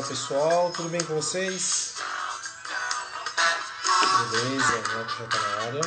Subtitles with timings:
[0.00, 1.94] Olá pessoal, tudo bem com vocês?
[4.30, 5.80] Beleza, o já tá na área.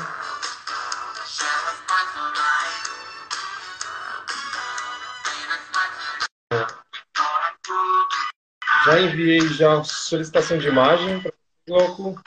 [8.85, 11.33] Já enviei já solicitação de imagem para o
[11.67, 12.21] Glauco.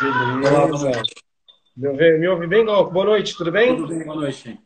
[0.00, 1.02] Beleza.
[1.84, 2.92] Ouve, me ouve bem, Glauco?
[2.92, 3.74] Boa noite, tudo bem?
[3.76, 4.56] Tudo bem, boa noite.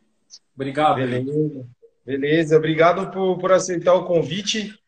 [0.53, 0.97] Obrigado.
[0.97, 1.67] Beleza.
[2.05, 4.78] Beleza, obrigado por, por aceitar o convite.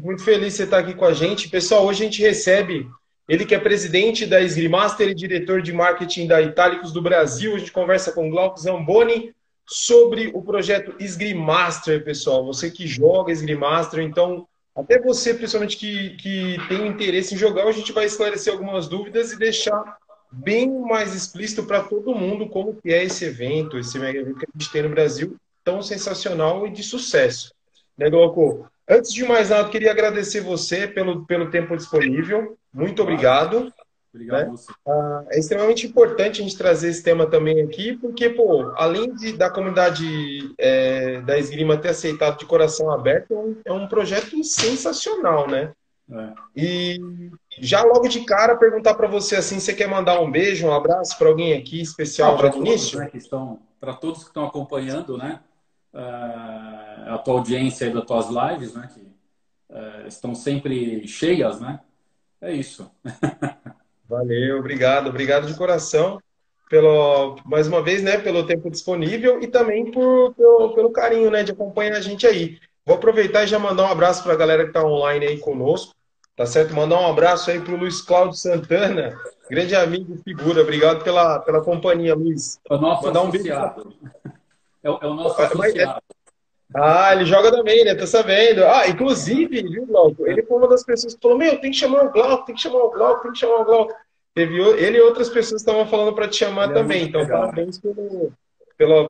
[0.00, 1.48] Muito feliz você estar aqui com a gente.
[1.48, 2.88] Pessoal, hoje a gente recebe
[3.28, 7.54] ele que é presidente da Esgrimaster e diretor de marketing da Itálicos do Brasil.
[7.54, 9.34] A gente conversa com Glauco Zamboni
[9.66, 12.46] sobre o projeto Esgrimaster, pessoal.
[12.46, 17.72] Você que joga Esgrimaster, então até você, principalmente, que, que tem interesse em jogar, a
[17.72, 19.98] gente vai esclarecer algumas dúvidas e deixar
[20.30, 24.46] bem mais explícito para todo mundo como que é esse evento, esse mega evento que
[24.46, 27.52] a gente tem no Brasil, tão sensacional e de sucesso.
[27.96, 28.68] Né, Glauco?
[28.88, 32.56] Antes de mais nada, queria agradecer você pelo, pelo tempo disponível.
[32.72, 33.72] Muito obrigado.
[34.14, 34.50] Obrigado né?
[34.50, 34.72] você.
[34.86, 39.34] Ah, é extremamente importante a gente trazer esse tema também aqui, porque, pô, além de,
[39.34, 44.42] da comunidade é, da esgrima ter aceitado de coração aberto, é um, é um projeto
[44.42, 45.72] sensacional, né?
[46.10, 46.32] É.
[46.56, 46.98] E
[47.60, 51.18] já logo de cara perguntar para você assim, você quer mandar um beijo, um abraço
[51.18, 52.98] para alguém aqui especial para todos, início?
[52.98, 55.40] né, que estão, para todos que estão acompanhando, né,
[55.94, 59.06] ah, a tua audiência e das tuas lives, né, que
[59.70, 61.80] ah, estão sempre cheias, né?
[62.40, 62.90] É isso.
[64.08, 66.18] Valeu, obrigado, obrigado de coração
[66.70, 71.42] pelo mais uma vez, né, pelo tempo disponível e também por, pelo, pelo carinho, né,
[71.42, 72.58] de acompanhar a gente aí.
[72.84, 75.94] Vou aproveitar e já mandar um abraço para a galera que está online aí conosco,
[76.36, 76.74] tá certo?
[76.74, 79.18] Mandar um abraço aí para o Luiz Cláudio Santana,
[79.50, 80.62] grande amigo e figura.
[80.62, 82.58] Obrigado pela, pela companhia, Luiz.
[82.68, 83.52] O nosso Mandar um beijo.
[83.52, 83.94] associado.
[84.24, 84.32] É, o-
[85.00, 86.02] é o nosso associado.
[86.74, 87.94] Ah, ele joga também, né?
[87.94, 88.64] Tô sabendo.
[88.64, 90.26] Ah, inclusive, viu, Glauco?
[90.26, 92.60] Ele foi uma das pessoas que falou: Meu, tem que chamar o Glauco, tem que
[92.60, 93.94] chamar o Glauco, tem que chamar o Glauco.
[94.34, 97.04] Teve ele e outras pessoas estavam falando para te chamar Ele é também.
[97.04, 97.40] Então, legal.
[97.40, 98.32] parabéns pelo,
[98.76, 99.06] pela,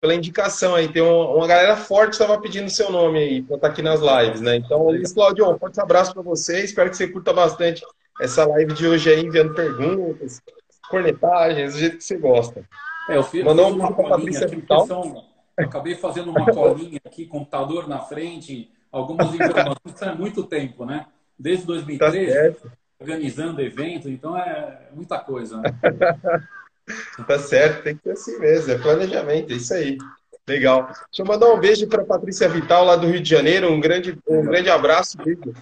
[0.00, 0.90] pela indicação aí.
[0.90, 4.00] Tem uma, uma galera forte que estava pedindo seu nome aí para estar aqui nas
[4.00, 4.56] lives, né?
[4.56, 6.62] Então, Luiz Claudio, um forte abraço para você.
[6.62, 7.84] Espero que você curta bastante
[8.20, 10.40] essa live de hoje aí, enviando perguntas,
[10.88, 12.64] cornetagens, do jeito que você gosta.
[13.08, 17.26] É, eu fiz, Mandou um uma pra colinha aqui, eu acabei fazendo uma colinha aqui,
[17.26, 21.06] computador na frente, algumas informações, isso é muito tempo, né?
[21.38, 22.72] Desde Tá 2013, certo.
[23.00, 25.58] organizando evento, então é muita coisa.
[25.58, 25.70] Né?
[27.24, 29.96] Tá certo, tem que ser assim mesmo, é planejamento, é isso aí.
[30.48, 30.86] Legal.
[30.86, 33.70] Deixa eu mandar um beijo para Patrícia Vital, lá do Rio de Janeiro.
[33.70, 35.54] Um grande, um grande abraço beijo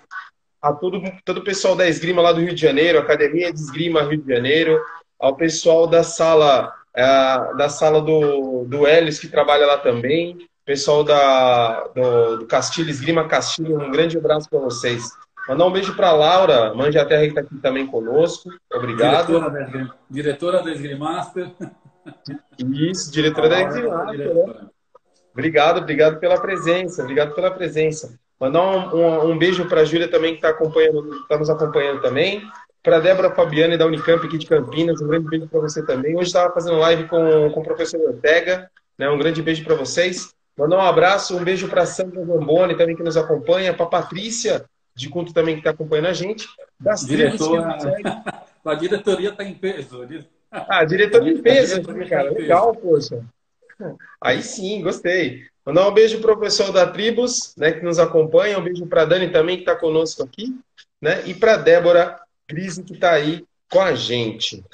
[0.63, 4.03] a todo, todo o pessoal da Esgrima lá do Rio de Janeiro, Academia de Esgrima
[4.03, 4.81] Rio de Janeiro,
[5.19, 11.05] ao pessoal da sala, eh, da sala do, do Helios, que trabalha lá também, pessoal
[11.05, 15.09] da, do, do Castilho, Esgrima Castilho, um grande abraço para vocês.
[15.49, 18.51] Mandar um beijo para Laura Mandiaterra, que está aqui também conosco.
[18.75, 19.29] Obrigado.
[19.29, 21.53] Diretora da, diretora da Esgrimaster.
[22.59, 24.47] Isso, diretora da Laura, Esgrima.
[24.47, 24.67] né?
[25.33, 28.19] Obrigado, obrigado pela presença, obrigado pela presença.
[28.41, 32.03] Mandar um, um, um beijo para a Júlia também, que está acompanhando, está nos acompanhando
[32.03, 32.43] também.
[32.83, 36.17] Para a Débora Fabiane da Unicamp aqui de Campinas, um grande beijo para você também.
[36.17, 39.09] Hoje estava fazendo live com, com o professor Ortega, né?
[39.11, 40.33] Um grande beijo para vocês.
[40.57, 43.89] Mandar um abraço, um beijo para a Sandra Zamboni também que nos acompanha, para a
[43.89, 46.49] Patrícia de Culto também que está acompanhando a gente.
[46.81, 47.79] Das Diretora.
[48.65, 50.07] A diretoria está em peso.
[50.51, 52.29] Ah, diretor de peso, Diretoria aqui, cara.
[52.29, 52.43] de peso.
[52.43, 53.25] Legal, poxa.
[54.21, 55.45] Aí sim, gostei.
[55.65, 58.59] Mandar um beijo para o pessoal da Tribos, né, que nos acompanha.
[58.59, 60.55] Um beijo para a Dani também, que está conosco aqui.
[61.01, 61.23] Né?
[61.27, 64.65] E para a Débora Grise, que está aí com a gente.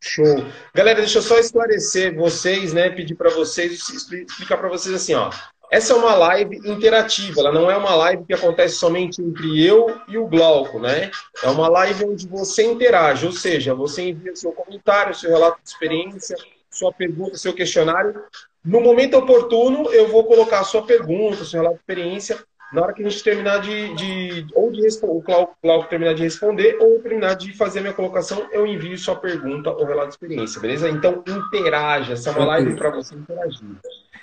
[0.00, 0.44] Show.
[0.74, 2.90] Galera, deixa eu só esclarecer vocês, né?
[2.90, 5.30] Pedir para vocês, expli- explicar para vocês assim, ó.
[5.70, 10.00] Essa é uma live interativa, ela não é uma live que acontece somente entre eu
[10.08, 11.12] e o Glauco, né?
[11.44, 15.70] É uma live onde você interage, ou seja, você envia seu comentário, seu relato de
[15.70, 16.36] experiência,
[16.68, 18.20] sua pergunta, seu questionário.
[18.64, 22.92] No momento oportuno, eu vou colocar a sua pergunta, seu relato de experiência, na hora
[22.92, 23.94] que a gente terminar de.
[23.94, 25.22] de ou de o
[25.62, 29.70] Glauco terminar de responder, ou terminar de fazer a minha colocação, eu envio sua pergunta
[29.70, 30.88] ou relato de experiência, beleza?
[30.88, 33.66] Então, interaja, essa é uma live para você interagir.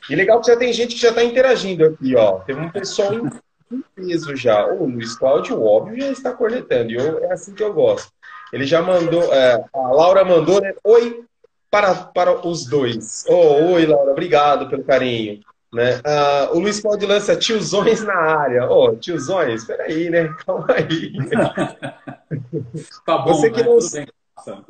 [0.10, 2.40] E legal que já tem gente que já está interagindo aqui, ó.
[2.40, 3.30] Tem um pessoal em,
[3.72, 4.66] em peso já.
[4.66, 6.92] O Luiz Cláudio, óbvio, já está cornetando.
[6.92, 8.12] E eu, é assim que eu gosto.
[8.54, 10.74] Ele já mandou, é, a Laura mandou, né?
[10.84, 11.26] Oi
[11.70, 13.26] para, para os dois.
[13.28, 15.42] Oh, oi, Laura, obrigado pelo carinho.
[15.74, 16.00] Né?
[16.04, 18.70] Ah, o Luiz Cláudio lança tiozões na área.
[18.70, 20.34] Ô, tiozões, peraí, né?
[20.46, 21.14] Calma aí.
[23.06, 23.68] Tá bom, Você que né?
[23.68, 24.66] não-.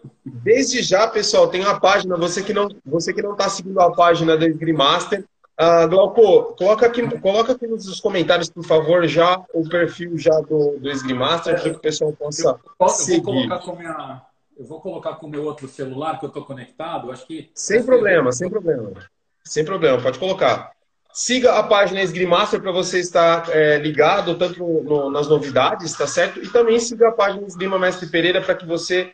[0.24, 3.90] Desde já, pessoal, tem uma página, você que não você que não está seguindo a
[3.92, 5.24] página da Esgrimaster,
[5.60, 10.78] Uh, Glauco, coloca aqui, coloca aqui nos comentários, por favor, já o perfil já do,
[10.78, 13.18] do Esgrimaster, para que o pessoal possa eu, seguir.
[13.18, 14.22] Eu vou colocar com minha,
[14.56, 17.50] eu vou colocar com o meu outro celular, que eu estou conectado, acho que...
[17.54, 18.90] Sem problema, sem problema.
[19.50, 20.70] Sem problema, pode colocar.
[21.12, 26.40] Siga a página Esgrimaster para você estar é, ligado tanto no, nas novidades, tá certo?
[26.40, 29.10] E também siga a página Esgrima Mestre Pereira para que você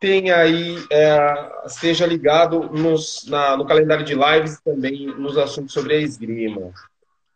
[0.00, 5.96] tenha aí, é, esteja ligado nos, na, no calendário de lives também nos assuntos sobre
[5.96, 6.72] a esgrima.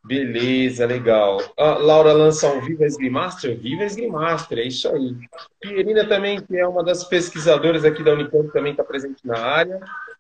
[0.03, 1.43] Beleza, legal.
[1.55, 3.59] A Laura lança um Viva Esgrimaster?
[3.59, 5.15] Viva Esgrimaster, é isso aí.
[5.61, 9.79] Pierina também, que é uma das pesquisadoras aqui da Unicamp, também está presente na área.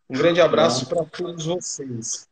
[0.08, 2.26] Um grande abraço para todos vocês.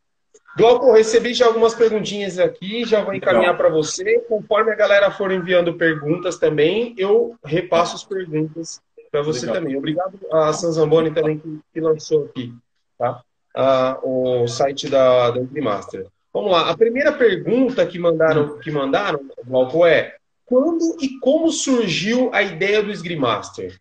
[0.57, 4.21] Glauco, recebi já algumas perguntinhas aqui, já vou encaminhar para você.
[4.21, 8.81] Conforme a galera for enviando perguntas também, eu repasso as perguntas
[9.11, 9.57] para você Legal.
[9.57, 9.77] também.
[9.77, 12.55] Obrigado a Sanzamboni também que, que lançou aqui
[12.99, 13.23] tá?
[13.55, 16.07] Ah, o site da, da Master.
[16.33, 16.71] Vamos lá.
[16.71, 22.83] A primeira pergunta que mandaram, que mandaram, Glauco, é quando e como surgiu a ideia
[22.83, 23.81] do Esgrimaster?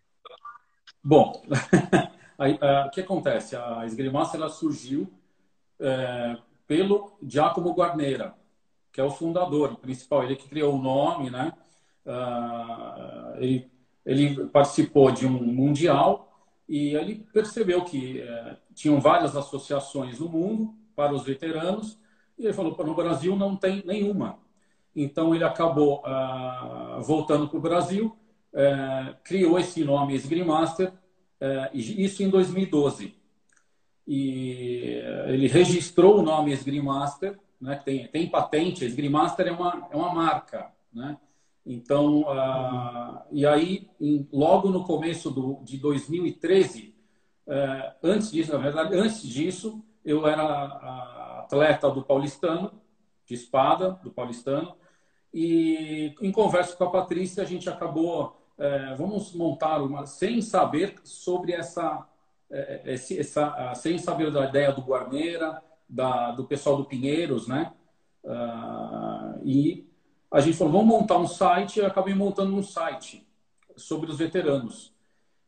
[1.03, 1.43] Bom,
[2.53, 3.55] o que acontece?
[3.55, 5.11] A Esgrimaster ela surgiu
[5.79, 6.37] é,
[6.67, 8.35] pelo Giacomo Guarnera,
[8.91, 11.53] que é o fundador, o principal, ele que criou o nome, né?
[12.05, 13.71] Uh, ele,
[14.05, 16.31] ele, participou de um mundial
[16.69, 21.99] e ele percebeu que uh, tinham várias associações no mundo para os veteranos
[22.37, 24.37] e ele falou, no Brasil não tem nenhuma.
[24.95, 28.15] Então ele acabou uh, voltando para o Brasil,
[28.57, 30.93] eh, criou esse nome Esgrimaster,
[31.73, 33.15] isso em 2012
[34.07, 40.13] e ele registrou o nome Esgrimaster, né, tem, tem patente, Esgrimaster é uma, é uma
[40.13, 41.17] marca, né?
[41.65, 46.93] Então, uh, e aí, em, logo no começo do, de 2013,
[47.47, 50.43] uh, é, antes disso, na verdade, antes disso, eu era
[51.39, 52.71] atleta do Paulistano,
[53.25, 54.75] de espada, do Paulistano,
[55.33, 60.95] e em conversa com a Patrícia, a gente acabou, uh, vamos montar uma, sem saber
[61.03, 62.07] sobre essa
[62.49, 67.47] é, é, esse, essa, sem saber da ideia do Guarneira, da, do pessoal do Pinheiros,
[67.47, 67.73] né?
[68.23, 69.87] Uh, e
[70.31, 73.27] a gente falou, vamos montar um site, e eu acabei montando um site
[73.75, 74.93] sobre os veteranos.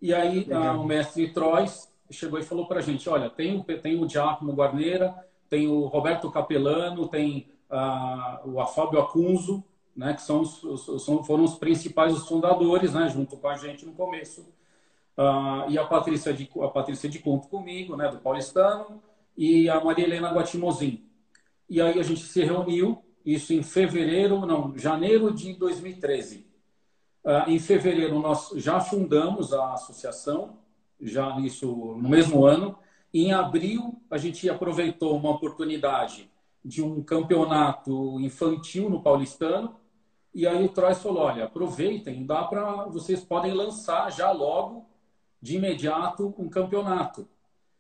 [0.02, 4.02] E aí uh, o mestre Trois chegou e falou para a gente, olha, tem, tem
[4.02, 5.16] o Giacomo Guarneira,
[5.50, 9.64] tem o Roberto Capelano, tem uh, o Fábio Acunzo,
[9.98, 13.94] né, que são, são, foram os principais os fundadores, né, junto com a gente no
[13.94, 14.46] começo
[15.18, 19.02] Uh, e a Patrícia, de, a Patrícia de Conto comigo, né, do Paulistano,
[19.36, 21.04] e a Maria Helena Guatimozin.
[21.68, 26.46] E aí a gente se reuniu, isso em fevereiro, não, janeiro de 2013.
[27.26, 30.60] Uh, ah, em fevereiro nós já fundamos a associação,
[31.02, 32.78] já isso no mesmo ano.
[33.12, 36.30] Em abril a gente aproveitou uma oportunidade
[36.64, 39.76] de um campeonato infantil no Paulistano.
[40.38, 44.86] E aí o Trois falou: olha, aproveitem, dá para vocês podem lançar já logo
[45.42, 47.28] de imediato um campeonato.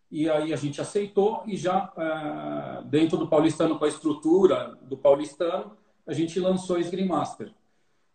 [0.09, 4.97] E aí a gente aceitou e já é, dentro do paulistano, com a estrutura do
[4.97, 5.77] paulistano,
[6.07, 7.53] a gente lançou o Screen Master.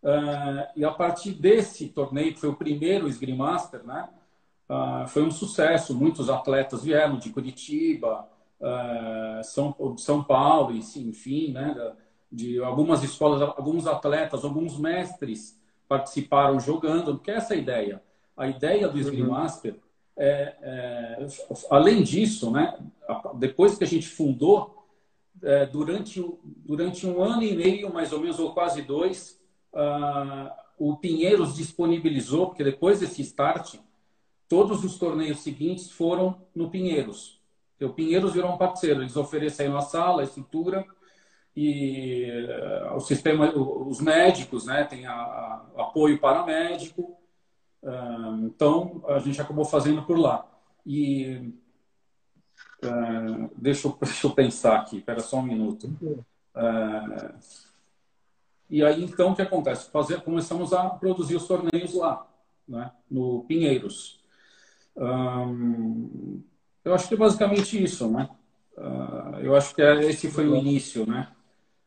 [0.02, 4.08] É, e a partir desse torneio, que foi o primeiro Screen Master, né,
[4.68, 5.94] é, foi um sucesso.
[5.94, 8.28] Muitos atletas vieram de Curitiba,
[9.44, 11.94] São, São Paulo, enfim, né,
[12.32, 18.02] de algumas escolas, alguns atletas, alguns mestres participaram jogando, porque é essa a ideia
[18.36, 19.30] a ideia do Scrum uhum.
[19.30, 19.76] Master
[20.16, 21.26] é, é,
[21.70, 22.76] além disso, né,
[23.34, 24.84] depois que a gente fundou,
[25.42, 29.40] é, durante, durante um ano e meio, mais ou menos, ou quase dois,
[29.72, 33.76] uh, o Pinheiros disponibilizou, porque depois desse start,
[34.48, 37.40] todos os torneios seguintes foram no Pinheiros.
[37.80, 40.86] O Pinheiros virou um parceiro, eles ofereceram a sala, a estrutura
[41.54, 42.30] e
[42.90, 47.16] uh, o sistema, os médicos, né, tem a, a, apoio paramédico,
[48.44, 50.46] então, a gente acabou fazendo por lá.
[50.86, 51.52] E
[52.84, 55.86] uh, deixa, eu, deixa eu pensar aqui, espera só um minuto.
[56.54, 57.34] Uh,
[58.70, 59.90] e aí, então, o que acontece?
[59.90, 62.26] Fazer, começamos a produzir os torneios lá,
[62.66, 62.90] né?
[63.10, 64.20] no Pinheiros.
[64.96, 66.42] Um,
[66.84, 68.28] eu acho que é basicamente isso, né?
[68.76, 71.28] Uh, eu acho que é, esse foi o início, né?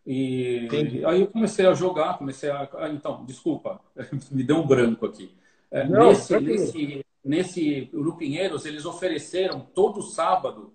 [0.06, 2.70] E, e aí eu comecei a jogar, comecei a.
[2.74, 3.82] Ah, então, desculpa,
[4.32, 5.34] me deu um branco aqui.
[5.72, 10.72] É, Não, nesse, nesse, nesse, no Pinheiros, eles ofereceram todo sábado,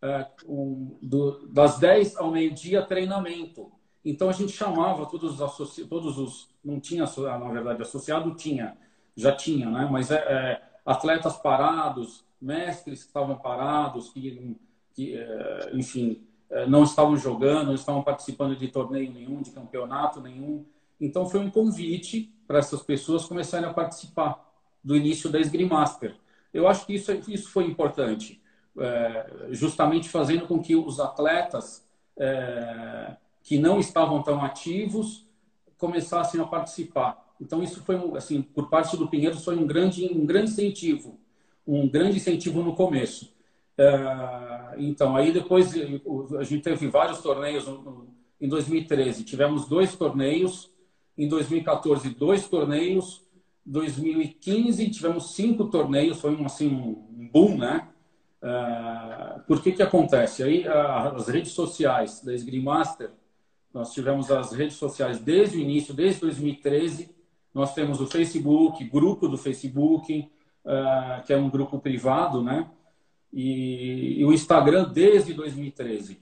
[0.00, 3.72] é, um, do, das 10 ao meio-dia, treinamento.
[4.04, 6.48] Então a gente chamava todos os associados, todos os.
[6.64, 8.76] Não tinha, na verdade, associado tinha,
[9.16, 9.88] já tinha, né?
[9.90, 14.56] Mas é, é atletas parados, mestres que estavam parados, que,
[14.94, 16.27] que é, enfim,
[16.68, 20.64] não estavam jogando, não estavam participando de torneio nenhum, de campeonato nenhum.
[21.00, 24.48] Então foi um convite para essas pessoas começarem a participar
[24.82, 26.16] do início da Esgrimaster.
[26.52, 28.40] Eu acho que isso, isso foi importante,
[28.78, 31.86] é, justamente fazendo com que os atletas
[32.16, 35.26] é, que não estavam tão ativos
[35.76, 37.34] começassem a participar.
[37.40, 41.20] Então isso foi assim, por parte do Pinheiros foi um grande um grande incentivo,
[41.66, 43.32] um grande incentivo no começo.
[43.78, 45.72] É, então aí depois
[46.36, 47.64] a gente teve vários torneios
[48.40, 50.68] em 2013 tivemos dois torneios,
[51.16, 53.22] em 2014 dois torneios,
[53.64, 57.88] 2015 tivemos cinco torneios, foi um, assim, um boom, né?
[58.42, 60.42] Uh, por que que acontece?
[60.42, 63.10] Aí as redes sociais da Esgrimaster,
[63.74, 67.14] nós tivemos as redes sociais desde o início, desde 2013,
[67.52, 70.30] nós temos o Facebook, grupo do Facebook,
[70.64, 72.70] uh, que é um grupo privado, né?
[73.32, 76.20] E, e o Instagram desde 2013.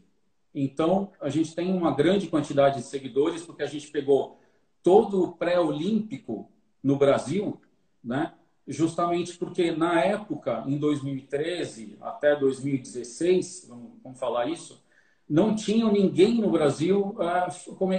[0.55, 4.41] Então, a gente tem uma grande quantidade de seguidores, porque a gente pegou
[4.83, 6.51] todo o pré-olímpico
[6.83, 7.61] no Brasil,
[8.03, 8.33] né?
[8.67, 13.69] justamente porque na época, em 2013 até 2016,
[14.03, 14.83] vamos, falar isso,
[15.29, 17.49] não tinha ninguém no Brasil, ah,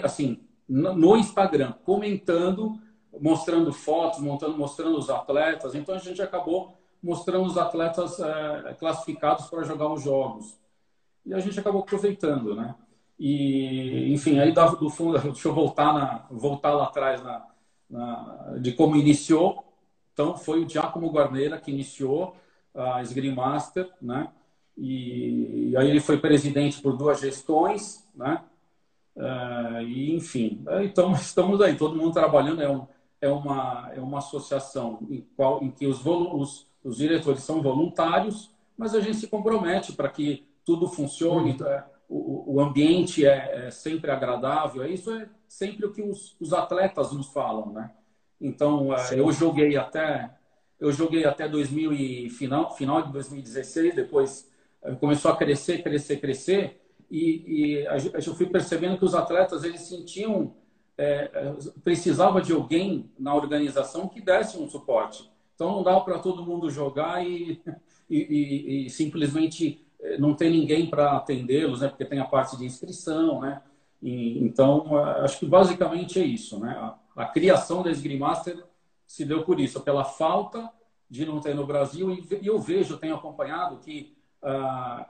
[0.04, 2.82] assim, no Instagram, comentando,
[3.20, 5.74] mostrando fotos, mostrando os atletas.
[5.76, 6.77] Então a gente acabou
[7.08, 10.60] mostrando os atletas é, classificados para jogar os jogos.
[11.26, 12.76] E a gente acabou aproveitando, né?
[13.18, 17.48] E, enfim, aí do fundo, deixa eu voltar, na, voltar lá atrás na,
[17.90, 19.64] na, de como iniciou.
[20.12, 22.36] Então, foi o Giacomo Guarneira que iniciou
[22.76, 24.30] a Esgrimaster, né?
[24.78, 28.44] E, e aí ele foi presidente por duas gestões, né?
[29.16, 32.62] Uh, e, enfim, então estamos aí, todo mundo trabalhando.
[32.62, 32.86] É, um,
[33.22, 38.52] é, uma, é uma associação em, qual, em que os, os, os diretores são voluntários,
[38.78, 41.58] mas a gente se compromete para que tudo funcione.
[41.60, 41.82] Uhum.
[42.10, 44.84] O, o, ambiente é, é, sempre agradável.
[44.84, 47.92] É isso é sempre o que os, os atletas nos falam, né?
[48.40, 50.34] Então, é, eu joguei até
[50.80, 54.50] eu joguei até 2000 e final final de 2016, depois
[54.82, 59.82] é, começou a crescer, crescer, crescer e, e eu fui percebendo que os atletas eles
[59.82, 60.54] sentiam
[60.98, 65.30] é, é, precisava de alguém na organização que desse um suporte.
[65.58, 67.60] Então não dava para todo mundo jogar e,
[68.08, 69.84] e, e, e simplesmente
[70.20, 71.88] não ter ninguém para atendê-los, né?
[71.88, 73.62] Porque tem a parte de inscrição, né?
[74.02, 76.60] E, então, acho que basicamente é isso.
[76.60, 76.70] Né?
[76.70, 78.64] A, a, criação da Esgrimaster
[79.08, 80.70] se deu por isso, pela falta
[81.10, 82.12] de não ter no Brasil.
[82.12, 85.06] E, e eu vejo, tenho acompanhado que ah,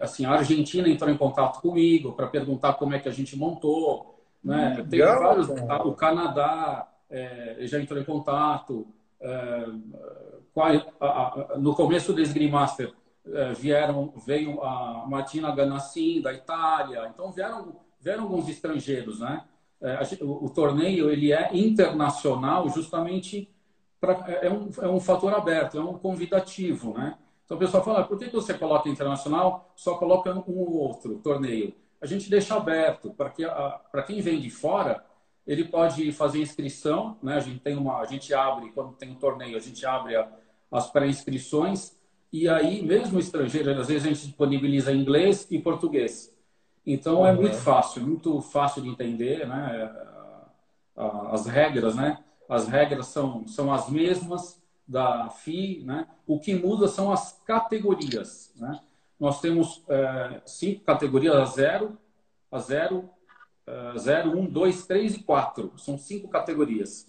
[0.00, 4.20] assim, a Argentina entrou em contato comigo para perguntar como é que a gente montou.
[4.42, 4.78] Né?
[4.80, 8.86] Hum, Tem vários, o Canadá é, já entrou em contato.
[9.22, 9.66] É,
[11.58, 12.92] no começo do Esgrimaster
[13.24, 19.44] é, vieram, veio a Martina Ganassin da Itália, então vieram vieram alguns estrangeiros, né?
[19.80, 23.48] É, o, torneio ele é internacional justamente
[24.00, 27.16] pra, é, é, um, é um fator aberto, é um convidativo, né?
[27.44, 31.74] Então o pessoal fala, por que você coloca internacional, só coloca um ou outro torneio?
[32.00, 35.04] A gente deixa aberto para que para quem vem de fora
[35.46, 37.36] ele pode fazer inscrição, né?
[37.36, 40.28] A gente tem uma, a gente abre quando tem um torneio, a gente abre a,
[40.70, 41.96] as pré-inscrições
[42.32, 46.34] e aí mesmo estrangeiro, às vezes a gente disponibiliza inglês e português.
[46.86, 47.26] Então uhum.
[47.26, 49.92] é muito fácil, muito fácil de entender, né?
[50.96, 52.22] As regras, né?
[52.48, 56.06] As regras são, são as mesmas da FI, né?
[56.26, 58.80] O que muda são as categorias, né?
[59.18, 61.98] Nós temos é, cinco categorias, a zero,
[62.50, 63.08] a zero,
[63.66, 65.72] é, zero, um, dois, três e quatro.
[65.76, 67.06] São cinco categorias.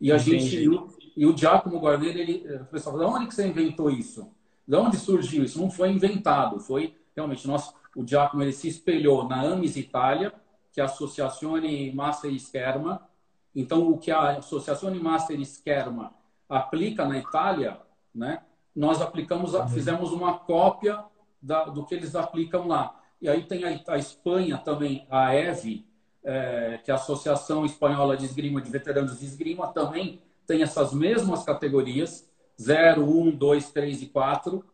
[0.00, 0.38] E a Entendi.
[0.38, 3.46] gente, e o, e o Giacomo Guarneiro, ele, o pessoal fala, de onde que você
[3.46, 4.30] inventou isso?
[4.66, 5.60] De onde surgiu isso?
[5.60, 10.32] Não foi inventado, foi realmente nós o Giacomo ele se espelhou na AMIS Itália,
[10.72, 13.08] que é a Associazione Master Scherma.
[13.54, 16.14] Então, o que a Associazione Master Scherma
[16.48, 17.80] aplica na Itália,
[18.14, 18.42] né,
[18.74, 19.68] nós aplicamos, uhum.
[19.68, 21.04] fizemos uma cópia
[21.42, 22.96] da, do que eles aplicam lá.
[23.20, 25.86] E aí tem a, a Espanha também, a EVE,
[26.24, 31.44] é, que a Associação Espanhola de Esgrima, de Veteranos de Esgrima, também tem essas mesmas
[31.44, 32.28] categorias,
[32.60, 34.64] 0, 1, 2, 3 e 4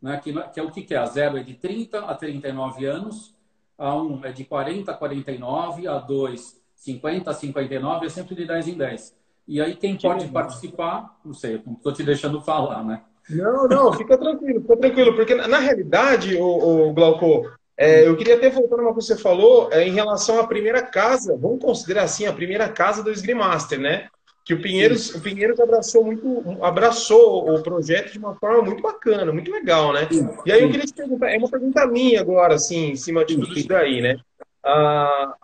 [0.00, 0.98] né, que, que, é o que, que é?
[0.98, 3.34] A 0 é de 30 a 39 anos,
[3.78, 8.46] a 1 é de 40 a 49, a 2, 50 a 59, é sempre de
[8.46, 9.16] 10 em 10.
[9.48, 10.32] E aí quem que pode legal.
[10.32, 13.02] participar, não sei, estou te deixando falar, né?
[13.28, 18.36] Não, não, fica tranquilo, fica tranquilo, porque na realidade, o, o Glauco, é, eu queria
[18.36, 22.04] até voltar uma coisa que você falou é, em relação à primeira casa, vamos considerar
[22.04, 24.08] assim, a primeira casa do Esgrimaster, né?
[24.46, 29.32] que o Pinheiros, o Pinheiros abraçou muito, abraçou o projeto de uma forma muito bacana,
[29.32, 30.06] muito legal, né?
[30.08, 33.24] Sim, e aí eu queria te perguntar, é uma pergunta minha agora, assim, em cima
[33.24, 34.16] de sim, tudo isso daí, né?
[34.64, 35.34] Ah,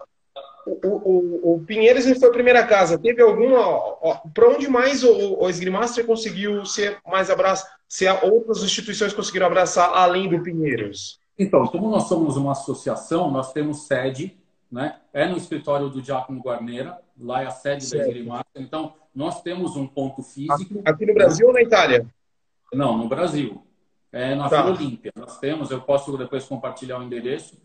[0.65, 2.97] o, o, o, Pinheiros foi a primeira casa.
[2.97, 4.21] Teve alguma.
[4.33, 7.71] Para onde mais o, o Esgrimaster conseguiu ser mais abraçado?
[7.89, 11.19] Se outras instituições conseguiram abraçar além do Pinheiros?
[11.39, 14.37] Então, como nós somos uma associação, nós temos sede,
[14.71, 15.01] né?
[15.12, 18.03] É no escritório do Diácono Guarneira, lá é a sede certo.
[18.03, 18.62] da Esgrimaster.
[18.62, 20.83] Então, nós temos um ponto físico.
[20.85, 22.07] Aqui no Brasil ou na Itália?
[22.73, 23.62] Não, no Brasil.
[24.11, 24.62] É na tá.
[24.62, 25.12] Vila Olímpia.
[25.17, 27.57] Nós temos, eu posso depois compartilhar o endereço.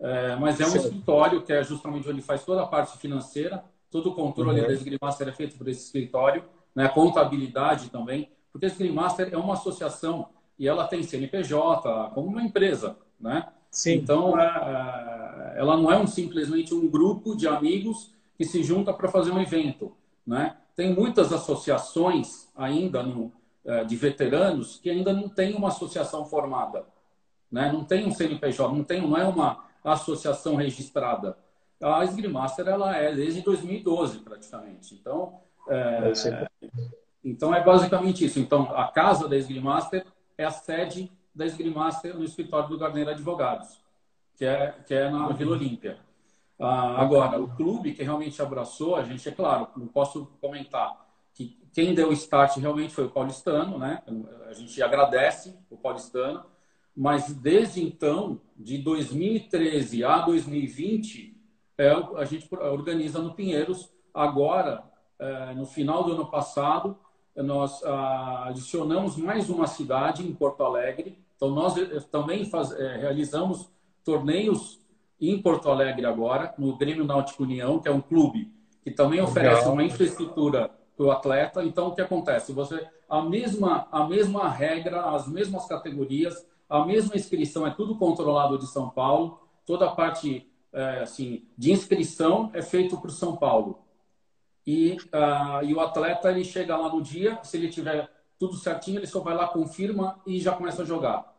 [0.00, 4.10] É, mas é um escritório que é justamente onde faz toda a parte financeira, todo
[4.10, 4.66] o controle uhum.
[4.66, 6.44] da Esgrimaster é feito por esse escritório,
[6.74, 12.42] né, contabilidade também, porque a Esgrimaster é uma associação e ela tem CNPJ como uma
[12.42, 13.48] empresa, né?
[13.70, 13.94] Sim.
[13.94, 18.92] Então, é, é, ela não é um, simplesmente um grupo de amigos que se junta
[18.92, 19.92] para fazer um evento,
[20.26, 20.56] né?
[20.74, 23.32] Tem muitas associações ainda no,
[23.64, 26.86] é, de veteranos que ainda não tem uma associação formada,
[27.50, 27.70] né?
[27.72, 31.36] Não tem um CNPJ, não tem, não é uma associação registrada.
[31.82, 34.94] A Esgrimaster ela é desde 2012 praticamente.
[34.94, 36.12] Então, é,
[37.24, 38.38] então é basicamente isso.
[38.38, 40.04] Então, a casa da Esgrimaster
[40.36, 43.80] é a sede da Esgrimaster no escritório do Garneiro Advogados,
[44.36, 46.00] que é, que é na Vila Olímpia.
[46.58, 51.56] Ah, agora, o clube que realmente abraçou, a gente, é claro, não posso comentar que
[51.72, 54.02] quem deu o start realmente foi o paulistano, né?
[54.48, 56.44] A gente agradece o paulistano,
[56.96, 61.40] mas desde então, de 2013 a 2020,
[61.78, 63.88] é, a gente organiza no Pinheiros.
[64.12, 64.82] Agora,
[65.16, 66.98] é, no final do ano passado,
[67.36, 71.16] nós ah, adicionamos mais uma cidade em Porto Alegre.
[71.38, 73.70] Então, nós eh, também faz, é, realizamos
[74.04, 74.80] torneios
[75.20, 78.52] em Porto Alegre agora, no Grêmio Náutico União, que é um clube
[78.82, 79.72] que também oferece Legal.
[79.72, 81.62] uma infraestrutura para o atleta.
[81.62, 82.52] Então, o que acontece?
[82.52, 88.58] Você a mesma a mesma regra, as mesmas categorias, a mesma inscrição é tudo controlado
[88.58, 89.40] de São Paulo.
[89.64, 93.78] Toda a parte é, assim de inscrição é feito por São Paulo.
[94.66, 98.98] E, uh, e o atleta ele chega lá no dia, se ele tiver tudo certinho,
[98.98, 101.34] ele só vai lá, confirma e já começa a jogar.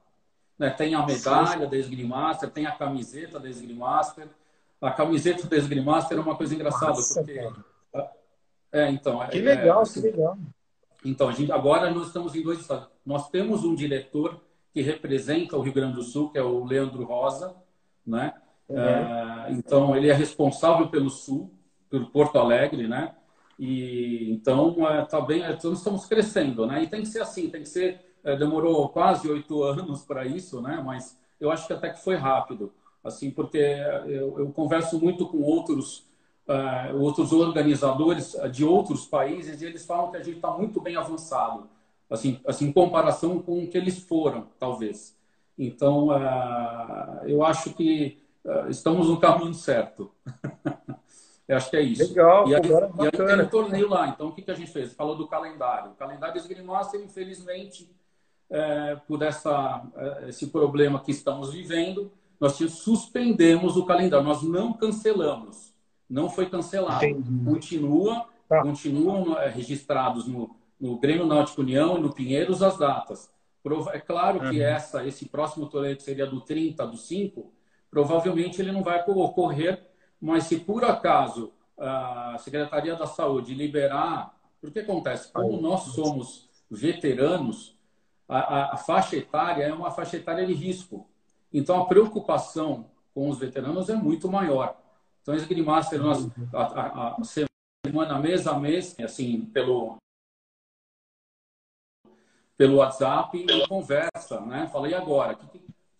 [0.57, 0.69] Né?
[0.69, 4.27] Tem a medalha da Esgrimaster, tem a camiseta da Esgrimaster.
[4.81, 7.39] A camiseta da Esgrimaster é uma coisa engraçada, Nossa, porque...
[7.91, 8.11] Cara.
[8.71, 9.25] É, então...
[9.29, 10.37] Que é, legal, assim, que legal.
[11.03, 12.87] Então, a gente, agora nós estamos em dois estados.
[13.05, 14.41] Nós temos um diretor
[14.73, 17.55] que representa o Rio Grande do Sul, que é o Leandro Rosa,
[18.05, 18.33] né?
[18.67, 18.77] Uhum.
[18.77, 21.51] É, então ele é responsável pelo Sul,
[21.89, 23.15] pelo Porto Alegre, né?
[23.59, 26.83] E então é, tá bem, é, estamos crescendo, né?
[26.83, 28.01] E tem que ser assim, tem que ser.
[28.23, 30.81] É, demorou quase oito anos para isso, né?
[30.83, 32.71] Mas eu acho que até que foi rápido,
[33.03, 33.57] assim, porque
[34.07, 36.05] eu, eu converso muito com outros
[36.47, 40.95] uh, outros organizadores de outros países e eles falam que a gente está muito bem
[40.95, 41.69] avançado
[42.09, 45.15] assim, assim, em comparação com o que eles foram, talvez.
[45.57, 50.11] Então, uh, eu acho que uh, estamos no caminho certo.
[51.49, 52.07] eu acho que é isso.
[52.07, 54.07] Legal, e aí, e aí tem um torneio lá.
[54.07, 54.93] Então, o que, que a gente fez?
[54.93, 55.89] Falou do calendário.
[55.89, 57.89] O calendário esgrimosta, infelizmente,
[58.51, 64.23] é, por essa, é, esse problema que estamos vivendo, nós suspendemos o calendário.
[64.23, 65.73] Nós não cancelamos.
[66.07, 67.03] Não foi cancelado.
[67.03, 67.43] Entendi.
[67.43, 68.61] Continua, tá.
[68.61, 73.27] continuam é, registrados no, no Grêmio Náutico União e no Pinheiros as datas.
[73.91, 74.63] É claro que uhum.
[74.63, 77.51] essa, esse próximo torneio que seria do 30, do 5,
[77.89, 79.88] provavelmente ele não vai ocorrer,
[80.21, 87.77] mas se por acaso a Secretaria da Saúde liberar, porque acontece, como nós somos veteranos,
[88.27, 91.07] a, a, faixa etária é uma faixa etária de risco.
[91.51, 94.77] Então a preocupação com os veteranos é muito maior.
[95.21, 99.97] Então, Esgrimaster, nós, a, a, a semana, mês a mês, assim, pelo
[102.57, 104.67] pelo WhatsApp e conversa, né?
[104.67, 105.39] Fala, e agora?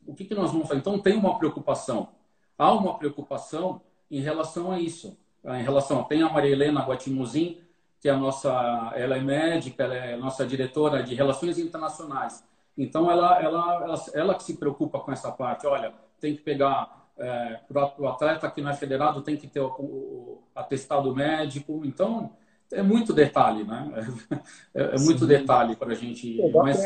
[0.06, 0.82] O que, que nós vamos fazer?
[0.82, 2.10] Então, tem uma preocupação.
[2.58, 5.18] Há uma preocupação em relação a isso.
[5.44, 7.62] Em relação, tem a Maria Helena Guatimuzin,
[8.00, 8.50] que é a nossa,
[8.96, 12.44] ela é médica, ela é nossa diretora de relações internacionais.
[12.78, 15.68] Então, ela, ela, ela, ela que se preocupa com essa parte.
[15.68, 19.60] Olha, tem que pegar é, para o atleta que não é federado tem que ter
[19.60, 21.82] o, o atestado médico.
[21.84, 22.32] Então,
[22.72, 23.92] é muito detalhe, né?
[24.74, 26.38] É, é muito detalhe para a gente.
[26.38, 26.80] Pô, mas...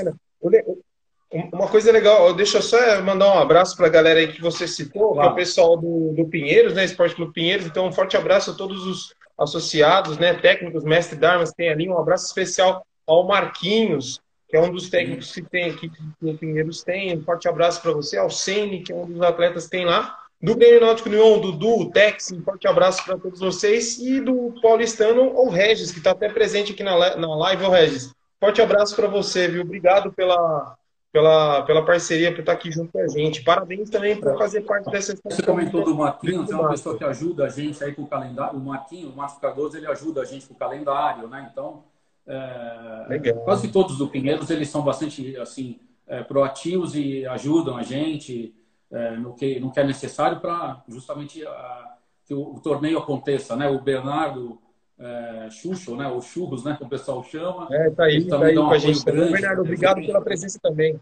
[1.51, 4.67] Uma coisa legal, deixa eu só mandar um abraço para a galera aí que você
[4.67, 6.85] citou, que é o pessoal do, do Pinheiros, né?
[6.85, 7.65] Esporte Clube Pinheiros.
[7.65, 10.35] Então, um forte abraço a todos os associados, né?
[10.35, 11.89] Técnicos, mestre Darmas tem ali.
[11.89, 15.91] Um abraço especial ao Marquinhos, que é um dos técnicos que tem aqui
[16.21, 17.17] no Pinheiros tem.
[17.17, 20.19] Um forte abraço para você, ao Sene, que é um dos atletas que tem lá.
[20.39, 23.97] do Grêmio Náutico União, Dudu, Tex, um forte abraço para todos vocês.
[23.97, 27.63] E do paulistano, o Regis, que está até presente aqui na, na live.
[27.63, 29.63] Ô Regis, forte abraço para você, viu?
[29.63, 30.75] Obrigado pela,
[31.13, 33.43] pela, pela parceria, por estar aqui junto com a gente.
[33.43, 37.45] Parabéns também por fazer parte dessa Você comentou do Marquinhos, é uma pessoa que ajuda
[37.45, 38.57] a gente aí com o calendário.
[38.57, 41.47] O Marquinhos, o Marcos Cardoso, ele ajuda a gente com o calendário, né?
[41.51, 41.83] Então,
[42.25, 48.55] é, quase todos do Pinheiros, eles são bastante, assim, é, proativos e ajudam a gente
[48.91, 51.95] é, no, que, no que é necessário para justamente a,
[52.25, 53.69] que o, o, torneio aconteça, né?
[53.69, 54.59] O Bernardo
[54.99, 56.07] é, Xuxo, né?
[56.07, 56.75] O Churros, né?
[56.77, 57.67] Que o pessoal chama.
[57.71, 59.31] É, tá aí, tá aí um com a gente também.
[59.31, 60.95] Bernardo, obrigado pela presença também.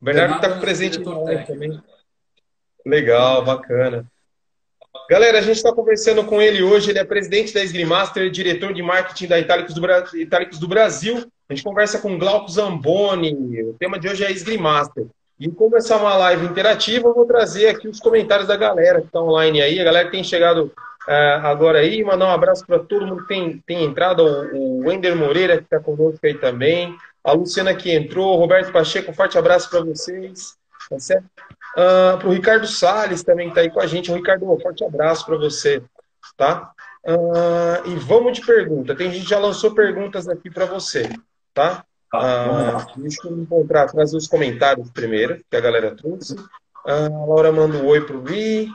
[0.00, 1.80] O Bernardo está é presente no também.
[2.86, 4.06] Legal, bacana.
[5.08, 6.90] Galera, a gente está conversando com ele hoje.
[6.90, 10.04] Ele é presidente da Esgrimaster, diretor de marketing da Itálicos do, Bra...
[10.14, 11.30] Itálicos do Brasil.
[11.48, 13.62] A gente conversa com Glauco Zamboni.
[13.62, 15.06] O tema de hoje é Esgrimaster.
[15.38, 19.00] E como essa é uma live interativa, eu vou trazer aqui os comentários da galera
[19.00, 19.80] que está online aí.
[19.80, 20.72] A galera que tem chegado
[21.10, 22.04] uh, agora aí.
[22.04, 24.22] Mandar um abraço para todo mundo que tem, tem entrado.
[24.22, 26.96] O, o Wender Moreira, que está conosco aí também.
[27.24, 28.36] A Luciana que entrou.
[28.36, 30.56] Roberto Pacheco, um forte abraço para vocês.
[30.88, 31.26] Tá certo?
[31.72, 34.10] Uh, para o Ricardo Salles também está aí com a gente.
[34.10, 35.82] O Ricardo, um forte abraço para você.
[36.36, 36.72] Tá?
[37.04, 38.94] Uh, e vamos de pergunta.
[38.94, 41.10] Tem gente que já lançou perguntas aqui para você.
[41.52, 41.84] Tá?
[42.12, 46.34] Ah, deixa eu encontrar, trazer os comentários primeiro, que a galera trouxe.
[46.84, 48.68] Ah, a Laura manda um oi pro Vi.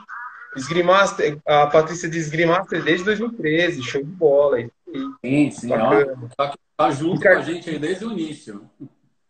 [0.56, 4.58] Esgrimaster, a Patrícia de Esgrimaster desde 2013, show de bola.
[5.24, 6.06] Sim, sim, ó,
[6.78, 7.44] tá, junto Ricardo...
[7.44, 8.70] com a gente aí desde o início.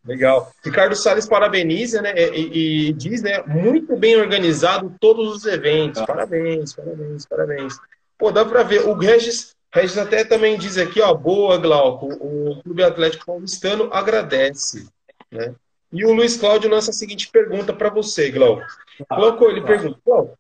[0.06, 0.52] Legal.
[0.64, 2.14] Ricardo Salles parabeniza, né?
[2.16, 3.42] E, e, diz, né?
[3.48, 6.00] Muito bem organizado todos os eventos.
[6.00, 6.06] Tá.
[6.06, 7.80] Parabéns, parabéns, parabéns.
[8.16, 8.88] Pô, dá para ver.
[8.88, 14.88] O Regis Regis até também diz aqui, ó, boa, Glauco, o Clube Atlético Paulistano agradece.
[15.30, 15.54] Né?
[15.92, 18.66] E o Luiz Cláudio lança a seguinte pergunta para você, Glauco.
[19.10, 19.68] Ah, Glauco, ele tá.
[19.68, 20.38] pergunta, Glauco,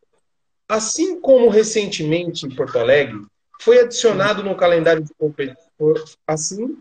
[0.67, 3.21] assim como recentemente em Porto Alegre,
[3.61, 5.93] foi adicionado no calendário de competição,
[6.27, 6.77] assim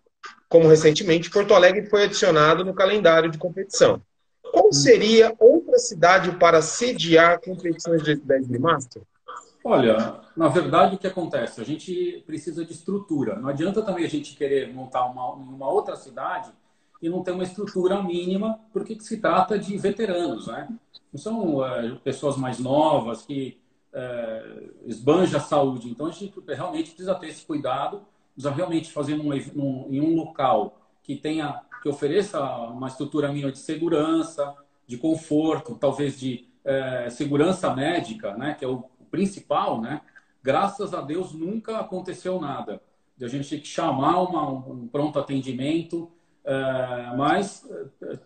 [0.49, 4.01] como recentemente Porto Alegre foi adicionado no calendário de competição.
[4.53, 9.03] Qual seria outra cidade para sediar competições de 10 Master?
[9.65, 11.61] Olha, na verdade, o que acontece?
[11.61, 13.35] A gente precisa de estrutura.
[13.35, 16.53] Não adianta também a gente querer montar uma, uma outra cidade
[17.03, 20.69] e não ter uma estrutura mínima, porque se trata de veteranos, né?
[21.13, 23.59] Não são é, pessoas mais novas que
[23.95, 25.89] é, esbanja a saúde.
[25.89, 28.03] Então, a gente realmente precisa ter esse cuidado,
[28.35, 34.55] precisa realmente fazer em um local que tenha, que ofereça uma estrutura mínima de segurança,
[34.87, 38.55] de conforto, talvez de é, segurança médica, né?
[38.55, 40.01] Que é o principal, né?
[40.43, 42.83] Graças a Deus nunca aconteceu nada.
[43.21, 46.11] A gente tem que chamar uma, um pronto atendimento,
[46.45, 47.67] é, mas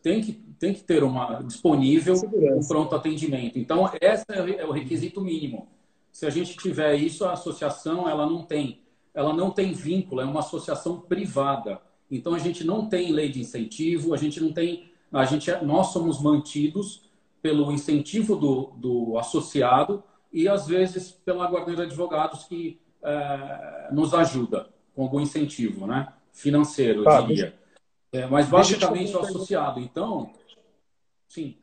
[0.03, 3.59] tem que, tem que ter uma disponível um pronto atendimento.
[3.59, 5.69] Então, esse é o requisito mínimo.
[6.13, 8.81] Se a gente tiver isso, a associação ela não tem,
[9.15, 11.81] ela não tem vínculo, é uma associação privada.
[12.11, 15.63] Então a gente não tem lei de incentivo, a gente não tem, a gente, é,
[15.63, 17.09] nós somos mantidos
[17.41, 24.13] pelo incentivo do, do associado e às vezes pela Guarda de Advogados que é, nos
[24.15, 26.09] ajuda com algum incentivo, né?
[26.33, 27.55] Financeiro, tá, eu diria.
[28.11, 29.79] É, mas basicamente o associado.
[29.81, 30.33] Então,
[31.29, 31.57] sim.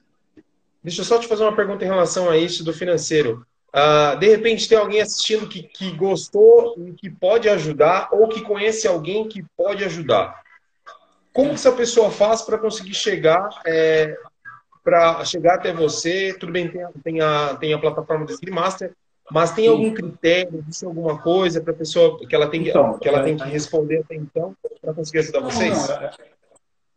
[0.83, 3.45] Deixa eu só te fazer uma pergunta em relação a isso do financeiro.
[3.73, 8.41] Uh, de repente tem alguém assistindo que, que gostou e que pode ajudar, ou que
[8.41, 10.41] conhece alguém que pode ajudar.
[11.33, 14.15] Como que essa pessoa faz para conseguir chegar é,
[14.85, 16.33] para chegar até você.
[16.39, 18.93] Tudo bem, tem a, tem a, tem a plataforma do Master,
[19.31, 19.71] mas tem Sim.
[19.71, 23.23] algum critério, existe alguma coisa para a pessoa que ela tem, então, que, ela é,
[23.23, 25.89] tem que responder até então para conseguir ajudar não, vocês?
[25.89, 26.09] Não,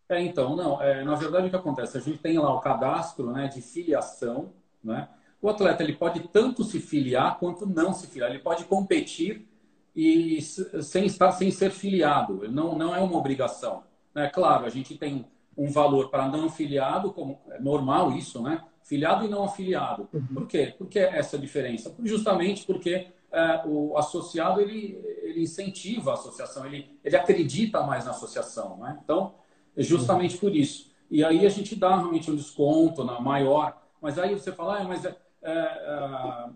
[0.09, 0.81] é, então, não.
[0.83, 1.99] É, na verdade, o que acontece?
[1.99, 4.51] A gente tem lá o cadastro né, de filiação.
[4.83, 5.09] Né?
[5.41, 8.31] O atleta ele pode tanto se filiar quanto não se filiar.
[8.31, 9.47] Ele pode competir
[9.95, 12.49] e sem estar sem ser filiado.
[12.51, 13.83] Não, não é uma obrigação.
[14.15, 18.63] É claro, a gente tem um valor para não filiado, como é normal isso, né?
[18.83, 20.09] Filiado e não afiliado.
[20.13, 20.27] Uhum.
[20.35, 20.75] Por quê?
[20.79, 21.95] Por que essa diferença?
[22.05, 28.13] Justamente porque é, o associado ele, ele incentiva a associação, ele, ele acredita mais na
[28.13, 28.99] associação, né?
[29.05, 29.35] Então,
[29.83, 30.41] justamente uhum.
[30.41, 30.91] por isso.
[31.11, 34.85] E aí a gente dá realmente um desconto na maior, mas aí você fala, ah,
[34.85, 36.49] mas é, é,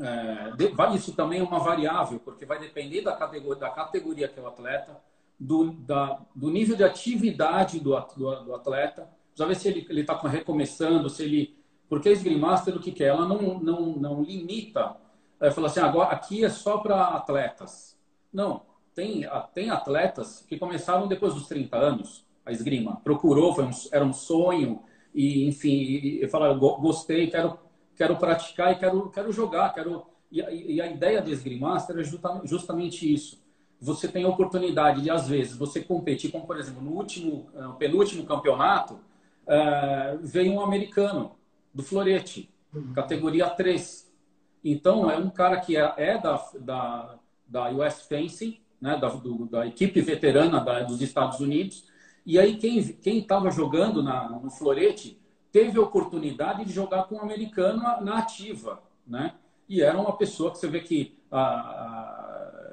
[0.00, 4.42] é, isso também é uma variável, porque vai depender da categoria, da categoria que é
[4.42, 5.00] o atleta,
[5.38, 10.16] do, da, do nível de atividade do, do, do atleta, já ver se ele está
[10.28, 11.56] recomeçando, se ele.
[11.88, 13.08] Porque a Master, o que, que é?
[13.08, 14.96] Ela não, não, não limita,
[15.40, 17.98] é, fala assim, agora aqui é só para atletas.
[18.32, 18.62] Não,
[18.94, 22.96] tem, tem atletas que começaram depois dos 30 anos, a esgrima.
[23.02, 24.82] Procurou, foi um, era um sonho,
[25.14, 27.58] e enfim, eu falo, gostei, quero,
[27.96, 32.02] quero praticar e quero, quero jogar, quero e, e a ideia do Esgrimaster é
[32.44, 33.42] justamente isso.
[33.78, 37.72] Você tem a oportunidade de, às vezes, você competir, como por exemplo, no último, no
[37.72, 41.36] eh, penúltimo campeonato, uh, veio um americano
[41.74, 42.48] do Florete,
[42.94, 44.10] categoria 3.
[44.64, 49.46] Então, é um cara que é, é da, da, da US Fencing, né, da, do,
[49.46, 51.84] da equipe veterana da, dos Estados Unidos.
[52.26, 55.18] E aí, quem estava jogando na, no Florete
[55.50, 59.34] teve a oportunidade de jogar com um americano na, ativa, né?
[59.68, 62.72] e era uma pessoa que você vê que a, a,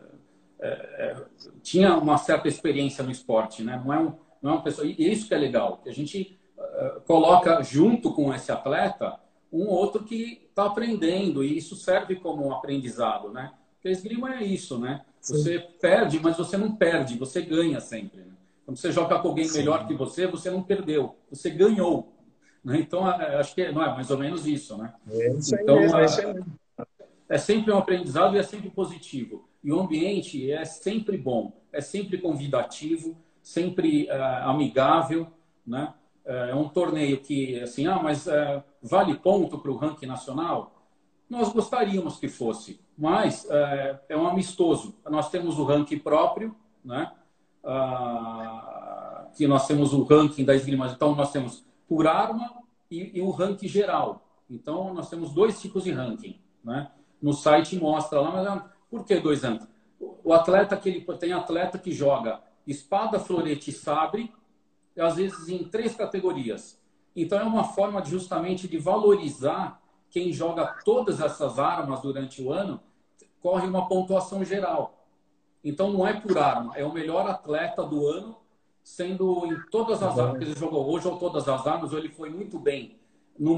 [0.60, 1.26] é, é,
[1.64, 3.82] tinha uma certa experiência no esporte, né?
[3.86, 4.86] Não é, um, não é uma pessoa.
[4.86, 9.18] E isso que é legal, que a gente uh, coloca junto com esse atleta
[9.52, 13.54] um outro que está aprendendo, e isso serve como um aprendizado, né?
[13.76, 15.06] Porque esgrima é isso, né?
[15.22, 15.68] Você Sim.
[15.82, 18.22] perde, mas você não perde, você ganha sempre.
[18.22, 18.34] Né?
[18.66, 19.60] Quando você joga com alguém Sim.
[19.60, 22.14] melhor que você, você não perdeu, você ganhou.
[22.64, 22.80] Né?
[22.80, 24.94] Então, acho que não é mais ou menos isso, né?
[25.10, 26.60] É isso então, mesmo, é
[27.30, 29.48] é sempre um aprendizado e é sempre positivo.
[29.64, 35.28] E o ambiente é sempre bom, é sempre convidativo, sempre uh, amigável,
[35.66, 35.94] né?
[36.26, 40.79] É um torneio que, assim, ah, mas uh, vale ponto para o ranking nacional?
[41.30, 44.96] Nós gostaríamos que fosse, mas uh, é um amistoso.
[45.10, 47.12] Nós temos o ranking próprio, né?
[47.64, 50.88] Uh, que nós temos o ranking da esgrima.
[50.88, 52.52] Então, nós temos por arma
[52.90, 54.26] e, e o ranking geral.
[54.50, 56.90] Então, nós temos dois tipos de ranking, né?
[57.22, 59.68] no site mostra lá, mas ah, por que dois anos?
[60.24, 64.34] O atleta que ele tem atleta que joga espada, florete e sabre,
[64.98, 66.80] às vezes em três categorias.
[67.16, 69.79] Então é uma forma justamente de valorizar
[70.10, 72.80] quem joga todas essas armas durante o ano,
[73.42, 75.06] corre uma pontuação geral.
[75.64, 78.38] Então não é por arma, é o melhor atleta do ano,
[78.84, 82.10] sendo em todas as armas que ele jogou hoje ou todas as armas, ou ele
[82.10, 82.98] foi muito bem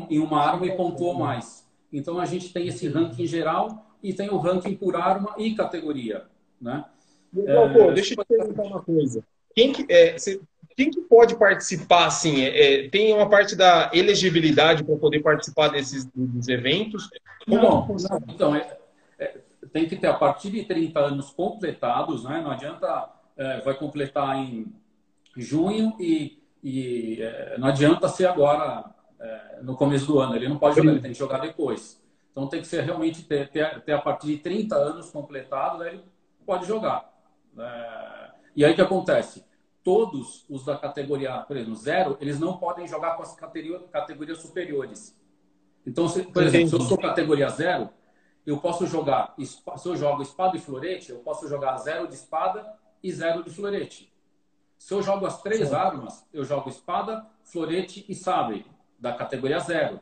[0.10, 1.68] em uma arma e pontuou mais.
[1.92, 6.26] Então a gente tem esse ranking geral e tem o ranking por arma e categoria,
[6.60, 6.86] né?
[7.32, 7.94] Não, pô, é...
[7.94, 9.24] deixa eu te perguntar uma coisa.
[9.56, 10.16] Quem que, é,
[10.82, 12.42] quem que pode participar, assim?
[12.42, 17.08] É, é, tem uma parte da elegibilidade para poder participar desses dos eventos?
[17.48, 17.96] Não, não,
[18.28, 18.78] então, é,
[19.20, 19.38] é,
[19.72, 22.42] tem que ter a partir de 30 anos completados, né?
[22.42, 24.74] Não adianta, é, vai completar em
[25.38, 27.20] junho e, e
[27.60, 28.84] não adianta ser agora
[29.20, 30.36] é, no começo do ano.
[30.36, 32.02] Ele não pode jogar, ele tem que jogar depois.
[32.32, 36.04] Então tem que ser realmente ter, ter, ter a partir de 30 anos completados, ele
[36.44, 37.08] pode jogar.
[37.56, 39.51] É, e aí o que acontece?
[39.84, 44.38] Todos os da categoria, por exemplo, zero, eles não podem jogar com as categorias, categorias
[44.38, 45.20] superiores.
[45.86, 47.90] Então, se, por exemplo, se eu sou categoria zero,
[48.46, 52.74] eu posso jogar, se eu jogo espada e florete, eu posso jogar zero de espada
[53.02, 54.12] e zero de florete.
[54.78, 55.76] Se eu jogo as três Sim.
[55.76, 58.66] armas, eu jogo espada, florete e sabre
[59.00, 60.00] da categoria zero.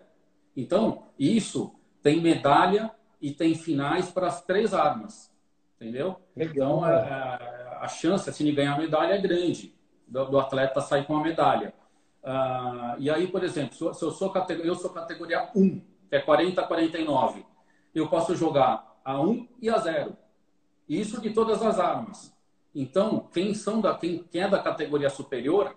[0.55, 5.29] Então, isso tem medalha e tem finais para as três armas.
[5.75, 6.17] Entendeu?
[6.35, 6.53] Legal.
[6.53, 9.73] Então, a, é, a, chance assim, de ganhar medalha é grande,
[10.07, 11.73] do, do atleta sair com a medalha.
[12.23, 16.19] Uh, e aí, por exemplo, se eu, sou categoria, eu sou categoria 1, que é
[16.19, 17.45] 40 a 49,
[17.95, 20.15] eu posso jogar a 1 e a 0.
[20.87, 22.33] Isso de todas as armas.
[22.73, 25.75] Então, quem, são da, quem, quem é da categoria superior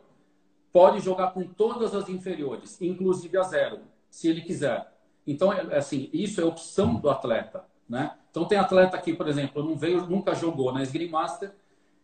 [0.73, 4.91] pode jogar com todas as inferiores, inclusive a zero, se ele quiser.
[5.27, 8.17] Então, é, é assim, isso é opção do atleta, né?
[8.31, 11.55] Então, tem atleta que, por exemplo, não veio, nunca jogou na Esgrima Master,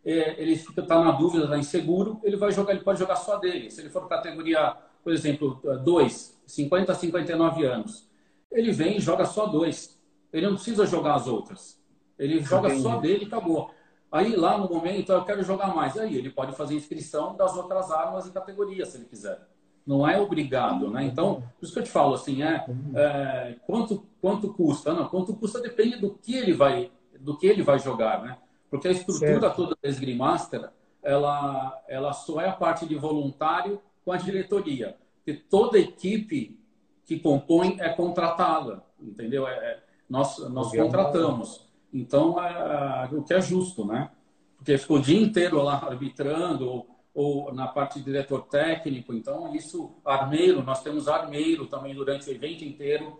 [0.05, 3.37] é, ele fica tá na dúvida, está inseguro, ele vai jogar, ele pode jogar só
[3.37, 3.69] dele.
[3.69, 8.09] Se ele for categoria, por exemplo, 2, 50 a 59 anos,
[8.51, 9.99] ele vem e joga só dois.
[10.31, 11.79] Ele não precisa jogar as outras.
[12.17, 12.83] Ele joga Entendi.
[12.83, 13.71] só dele e acabou.
[14.11, 15.97] Aí lá no momento eu quero jogar mais.
[15.97, 19.39] Aí ele pode fazer inscrição das outras armas e categorias, se ele quiser.
[19.85, 21.03] Não é obrigado, né?
[21.03, 24.93] Então, por isso que eu te falo assim, é, é quanto quanto custa?
[24.93, 28.37] Não, quanto custa depende do que ele vai do que ele vai jogar, né?
[28.69, 29.55] Porque a estrutura certo.
[29.55, 30.69] toda da Esgrimaster,
[31.01, 34.95] ela ela só é a parte de voluntário com a diretoria.
[35.17, 36.59] Porque toda equipe
[37.05, 39.47] que compõe é contratada, entendeu?
[39.47, 41.69] É, é nós nós contratamos.
[41.93, 44.11] Então, é, é, o que é justo, né?
[44.57, 49.13] Porque ficou o dia inteiro lá arbitrando, ou, ou, na parte de diretor técnico.
[49.13, 53.17] Então, isso, armeiro, nós temos armeiro também durante o evento inteiro.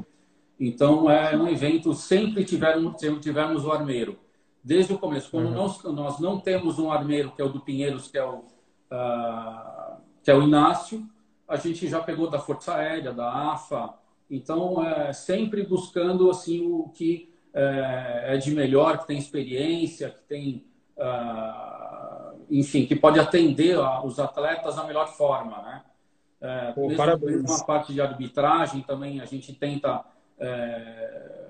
[0.60, 4.20] Então, é um evento, sempre tivermos, tivermos o armeiro.
[4.70, 5.32] Desde o começo.
[5.32, 5.54] Quando uhum.
[5.56, 9.98] nós, nós não temos um armeiro, que é o do Pinheiros, que é o, uh,
[10.22, 11.10] que é o Inácio,
[11.48, 13.96] a gente já pegou da Força Aérea, da AFA.
[14.30, 20.22] Então, é sempre buscando assim o que é, é, de melhor, que tem experiência, que
[20.26, 20.64] tem,
[20.98, 25.82] uh, enfim, que pode atender os atletas da melhor forma, né?
[26.42, 30.06] É, Pô, mesmo, mesmo a parte de arbitragem também a gente tenta
[30.38, 31.49] é,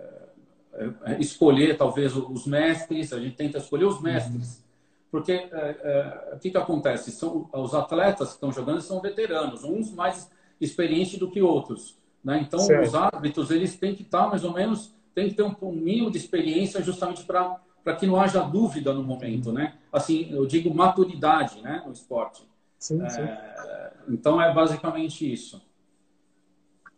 [1.20, 4.64] escolher talvez os mestres, a gente tenta escolher os mestres.
[5.12, 7.12] Porque é, é, o que, que acontece?
[7.12, 10.30] São, os atletas que estão jogando são veteranos, uns mais
[10.62, 11.98] experientes do que outros.
[12.24, 12.40] Né?
[12.46, 12.88] Então, certo.
[12.88, 16.12] os árbitros eles têm que estar mais ou menos, têm que ter um, um mínimo
[16.12, 19.76] de experiência justamente para para que não haja dúvida no momento, né?
[19.92, 22.48] Assim, eu digo maturidade, né, no esporte.
[22.78, 23.22] Sim, sim.
[23.22, 25.62] É, então é basicamente isso.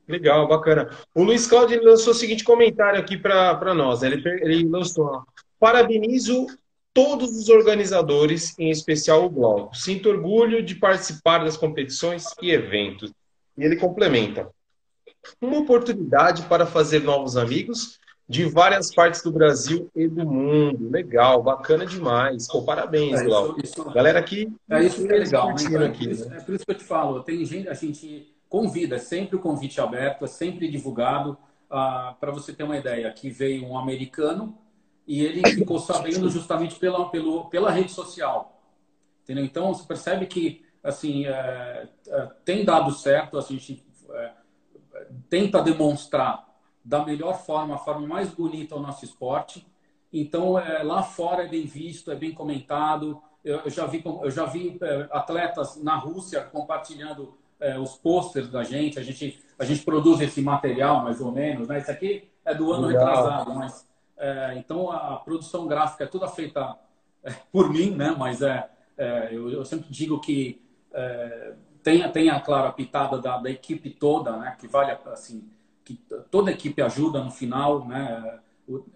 [0.07, 0.89] Legal, bacana.
[1.13, 4.01] O Luiz Cláudio lançou o seguinte comentário aqui para nós.
[4.01, 4.09] Né?
[4.09, 5.23] Ele, ele lançou:
[5.59, 6.47] Parabenizo
[6.93, 9.75] todos os organizadores, em especial o Glauco.
[9.75, 13.11] Sinto orgulho de participar das competições e eventos.
[13.57, 14.49] E ele complementa:
[15.41, 20.89] Uma oportunidade para fazer novos amigos de várias partes do Brasil e do mundo.
[20.89, 22.47] Legal, bacana demais.
[22.47, 23.59] Pô, parabéns, é, Glauco.
[23.61, 24.49] Isso, isso, Galera aqui.
[24.69, 25.47] É isso que é legal.
[25.47, 25.53] Né?
[25.85, 26.37] Aqui, é, né?
[26.37, 27.23] é por isso que eu te falo.
[27.23, 31.37] Tem gente, a gente convida, é sempre o convite aberto, é sempre divulgado.
[31.69, 34.57] Ah, para você ter uma ideia, aqui veio um americano
[35.07, 38.61] e ele ficou sabendo justamente pela, pelo, pela rede social.
[39.23, 39.45] Entendeu?
[39.45, 44.31] Então, você percebe que assim é, é, tem dado certo, a gente é,
[45.29, 46.45] tenta demonstrar
[46.83, 49.65] da melhor forma, a forma mais bonita o nosso esporte.
[50.11, 53.21] Então, é, lá fora é bem visto, é bem comentado.
[53.45, 58.49] Eu, eu já vi, eu já vi é, atletas na Rússia compartilhando é, os posters
[58.49, 58.99] da gente.
[58.99, 61.67] A gente a gente produz esse material mais ou menos.
[61.67, 61.77] Né?
[61.77, 63.05] Isso aqui é do ano Legal.
[63.05, 66.75] retrasado, mas é, então a produção gráfica é toda feita
[67.23, 68.15] é, por mim, né?
[68.17, 70.59] Mas é, é eu, eu, sempre digo que
[70.91, 74.57] é, tem, tem a claro a pitada da, da, equipe toda, né?
[74.59, 75.47] Que vale assim
[75.85, 75.93] que
[76.31, 78.39] toda a equipe ajuda no final, né?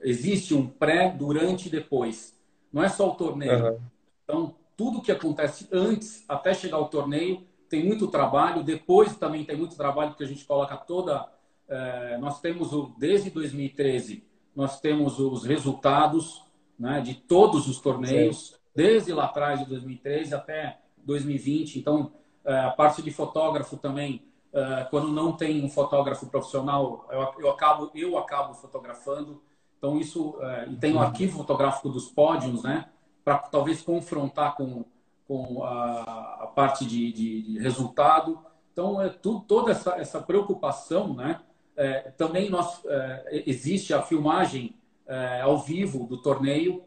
[0.02, 2.36] Existe um pré, durante e depois.
[2.74, 3.66] Não é só o torneio.
[3.66, 3.80] Uhum.
[4.24, 8.64] Então tudo que acontece antes até chegar ao torneio tem muito trabalho.
[8.64, 11.28] Depois também tem muito trabalho que a gente coloca toda.
[11.68, 14.24] É, nós temos o desde 2013
[14.56, 16.42] nós temos os resultados
[16.80, 18.56] né, de todos os torneios, Sim.
[18.74, 21.78] desde lá atrás de 2013 até 2020.
[21.78, 22.14] Então,
[22.46, 24.24] é, a parte de fotógrafo também,
[24.54, 27.06] é, quando não tem um fotógrafo profissional,
[27.38, 29.42] eu, acabo eu acabo fotografando.
[29.78, 32.86] Então isso é, e tem o arquivo fotográfico dos pódios, né,
[33.24, 34.86] para talvez confrontar com
[35.28, 38.40] com a, a parte de, de, de, resultado.
[38.72, 41.42] Então é tudo, toda essa, essa preocupação, né,
[41.76, 44.76] é, também nós, é, existe a filmagem
[45.08, 46.84] é, ao vivo do torneio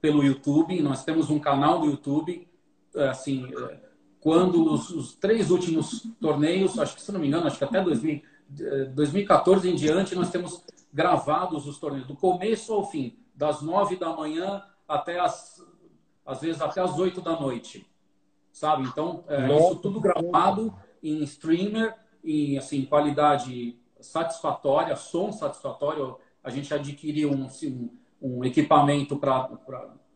[0.00, 0.80] pelo YouTube.
[0.82, 2.48] Nós temos um canal do YouTube.
[2.94, 3.80] É, assim, é,
[4.20, 7.82] quando os, os, três últimos torneios, acho que se não me engano, acho que até
[7.82, 8.22] 2000,
[8.94, 14.14] 2014 em diante, nós temos gravados os torneios, do começo ao fim, das nove da
[14.14, 15.64] manhã até as,
[16.24, 17.86] às vezes até as oito da noite,
[18.52, 18.84] sabe?
[18.84, 26.16] Então, é, isso tudo gravado em streamer, em assim, qualidade satisfatória, som satisfatório.
[26.42, 27.48] A gente adquiriu um,
[28.20, 29.48] um equipamento para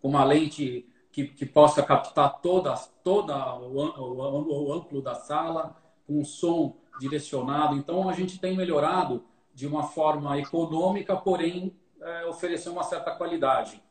[0.02, 6.20] uma lente que, que, possa captar toda, toda o, o, o amplo da sala, com
[6.20, 7.76] um som direcionado.
[7.76, 13.82] Então, a gente tem melhorado de uma forma econômica, porém, é, oferecer uma certa qualidade.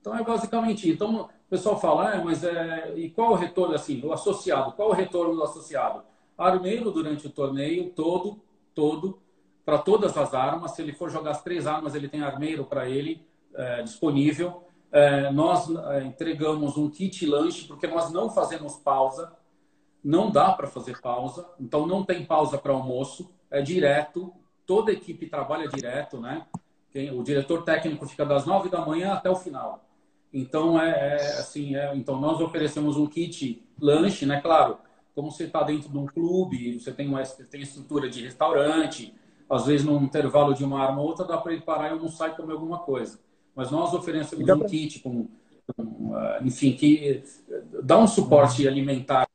[0.00, 4.10] Então, é basicamente Então, pessoal fala, ah, mas é, e qual o retorno, assim, o
[4.10, 4.72] associado?
[4.72, 6.02] Qual o retorno do associado?
[6.36, 8.40] Armeiro durante o torneio todo,
[8.74, 9.20] todo,
[9.62, 10.70] para todas as armas.
[10.70, 13.22] Se ele for jogar as três armas, ele tem armeiro para ele
[13.54, 14.62] é, disponível.
[14.90, 19.30] É, nós é, entregamos um kit lanche, porque nós não fazemos pausa.
[20.02, 24.32] Não dá para fazer pausa, então não tem pausa para almoço, é direto.
[24.66, 26.46] Toda a equipe trabalha direto, né?
[27.14, 29.91] o diretor técnico fica das nove da manhã até o final.
[30.32, 34.40] Então é, é assim, é, então nós oferecemos um kit lanche, né?
[34.40, 34.78] Claro,
[35.14, 39.14] como você está dentro de um clube, você tem uma tem estrutura de restaurante,
[39.48, 42.30] às vezes num intervalo de uma arma ou outra, dá para ele parar e almoçar
[42.30, 43.20] e comer alguma coisa.
[43.54, 44.68] Mas nós oferecemos um pra...
[44.68, 45.28] kit com,
[45.76, 47.22] com, ah, enfim, que
[47.82, 49.28] dá um suporte alimentar.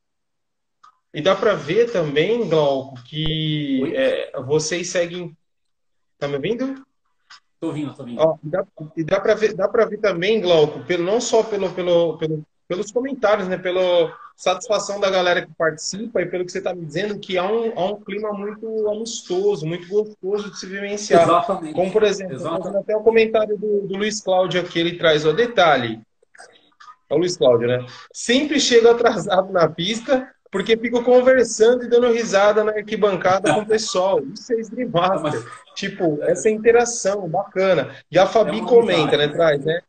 [1.13, 5.37] E dá para ver também, Glauco, que é, vocês seguem.
[6.17, 6.86] Tá me ouvindo?
[7.59, 8.21] Tô ouvindo, tô ouvindo.
[8.21, 8.65] Ó, e dá,
[8.97, 12.43] e dá para ver, dá para ver também, Glauco, pelo, não só pelo, pelo, pelo,
[12.67, 13.57] pelos comentários, né?
[13.57, 17.51] Pela satisfação da galera que participa e pelo que você está me dizendo, que há
[17.51, 21.23] um, há um clima muito amistoso, muito gostoso de se vivenciar.
[21.23, 21.73] Exatamente.
[21.73, 25.99] Como, por exemplo, até o comentário do, do Luiz Cláudio aqui, ele traz o detalhe.
[27.09, 27.85] É o Luiz Cláudio, né?
[28.13, 33.65] Sempre chega atrasado na pista, porque fico conversando e dando risada na arquibancada com o
[33.65, 34.21] pessoal.
[34.33, 35.43] Isso é Streammaster.
[35.43, 35.45] Mas...
[35.75, 37.95] Tipo, essa interação bacana.
[38.11, 39.27] E a Fabi é comenta, né?
[39.27, 39.81] Traz, né?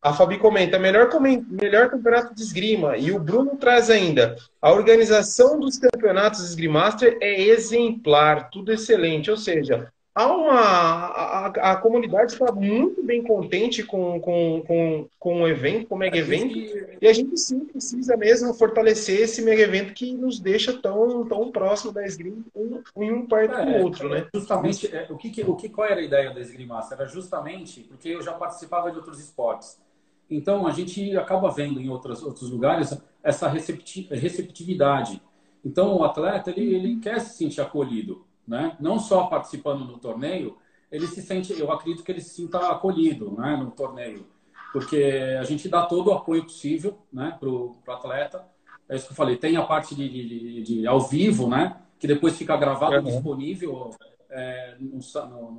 [0.00, 2.96] A Fabi comenta, melhor, melhor campeonato de esgrima.
[2.96, 9.30] E o Bruno traz ainda, a organização dos campeonatos de Esgrimaster é exemplar, tudo excelente.
[9.30, 15.42] Ou seja, há uma, a, a, comunidade está muito bem contente com, com, com, com
[15.42, 16.58] o evento, com o mega evento,
[17.00, 21.52] e a gente sim precisa mesmo fortalecer esse mega evento que nos deixa tão, tão
[21.52, 24.26] próximo da Esgrima, um, um perto é, do outro, né?
[24.34, 26.96] Justamente, é, o, que, o que, qual era a ideia da Esgrimaça?
[26.96, 29.80] Era justamente porque eu já participava de outros esportes.
[30.28, 32.92] Então, a gente acaba vendo em outros, outros lugares
[33.22, 35.22] essa receptividade.
[35.64, 38.76] Então, o atleta, ele, ele quer se sentir acolhido né?
[38.80, 40.56] Não só participando no torneio,
[40.90, 44.26] ele se sente, eu acredito que ele se sinta acolhido, né, no torneio,
[44.72, 48.44] porque a gente dá todo o apoio possível, né, para o atleta.
[48.88, 49.36] É isso que eu falei.
[49.36, 53.02] Tem a parte de, de, de ao vivo, né, que depois fica gravado uhum.
[53.02, 53.90] disponível
[54.30, 55.50] é, no, no,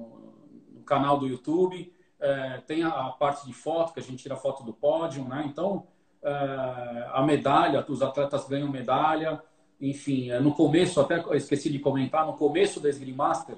[0.74, 1.94] no, canal do YouTube.
[2.20, 5.46] É, tem a, a, parte de foto que a gente tira foto do pódio, né?
[5.48, 5.86] Então
[6.22, 9.42] é, a medalha, os atletas ganham medalha
[9.82, 13.56] enfim, é, no começo, até esqueci de comentar, no começo da Esgrimaster,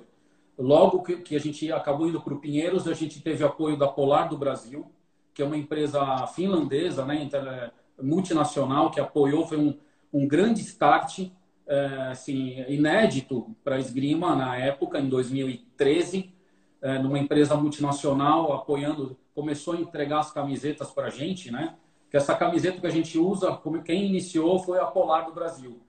[0.58, 4.30] logo que, a gente acabou indo para o Pinheiros, a gente teve apoio da Polar
[4.30, 4.86] do Brasil,
[5.34, 9.78] que é uma empresa finlandesa, né, é, multinacional, que apoiou, foi um,
[10.14, 11.30] um grande start,
[11.68, 16.34] é, assim, inédito para a esgrima na época, em 2013,
[16.82, 21.76] é, numa empresa multinacional apoiando, começou a entregar as camisetas para a gente, né?
[22.10, 25.80] Que essa camiseta que a gente usa, como quem iniciou foi a Polar do Brasil.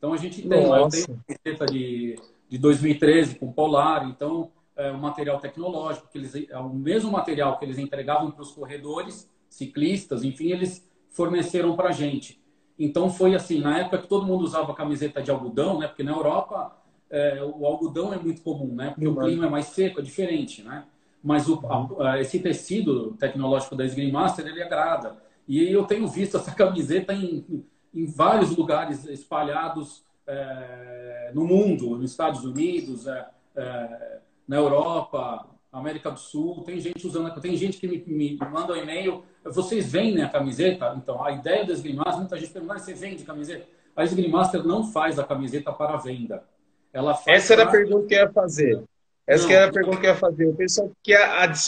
[0.00, 4.96] Então a gente tem, eu tenho camiseta de, de 2013 com Polar, então é um
[4.96, 10.24] material tecnológico, que eles, é o mesmo material que eles entregavam para os corredores, ciclistas,
[10.24, 12.42] enfim, eles forneceram para a gente.
[12.78, 15.86] Então foi assim, na época que todo mundo usava camiseta de algodão, né?
[15.86, 16.74] Porque na Europa
[17.10, 18.92] é, o algodão é muito comum, né?
[18.94, 20.86] Porque o clima é mais seco, é diferente, né?
[21.22, 21.60] Mas o,
[22.00, 25.18] a, esse tecido tecnológico da Master ele agrada.
[25.46, 32.10] E eu tenho visto essa camiseta em em vários lugares espalhados é, no mundo, nos
[32.10, 33.26] Estados Unidos, é,
[33.56, 36.62] é, na Europa, América do Sul.
[36.64, 39.24] Tem gente usando, tem gente que me, me manda um e-mail.
[39.44, 40.94] Vocês vendem a camiseta?
[40.96, 43.66] Então, a ideia da Esgrimaster, muita gente pergunta, você vende camiseta?
[43.94, 46.44] A Esgrimaster não faz a camiseta para venda.
[46.92, 48.82] Ela Essa era a pergunta que eu ia fazer.
[49.26, 50.46] Essa que era a pergunta que eu ia fazer.
[50.46, 51.14] O pessoal que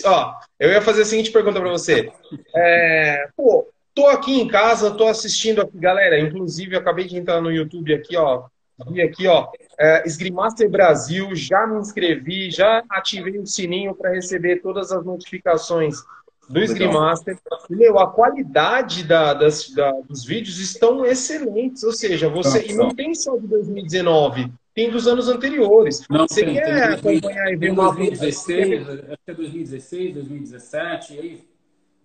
[0.04, 2.12] ó, eu ia fazer a seguinte pergunta para você.
[2.56, 6.18] É, pô, Tô aqui em casa, tô assistindo aqui, galera.
[6.18, 8.44] Inclusive, eu acabei de entrar no YouTube aqui, ó.
[8.90, 9.48] Vi aqui, ó.
[9.78, 15.96] É, Esgrimaster Brasil, já me inscrevi, já ativei o sininho para receber todas as notificações
[16.48, 17.38] do Esgrimaster.
[17.68, 21.82] E, meu, a qualidade da, das, da, dos vídeos estão excelentes.
[21.82, 22.66] Ou seja, você.
[22.66, 26.06] E não tem só de 2019, tem dos anos anteriores.
[26.08, 27.94] Não, você tem, quer tem, acompanhar e ver uma.
[27.94, 31.51] 2016, até 2016, 2017, aí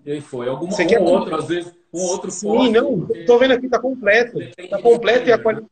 [0.06, 0.48] e aí foi.
[0.48, 1.02] Alguma, Você um quer...
[1.02, 3.26] outro, às vezes, um outro Sim, não, porque...
[3.26, 4.40] tô vendo aqui, tá completo.
[4.70, 5.72] Tá completo e a qualidade.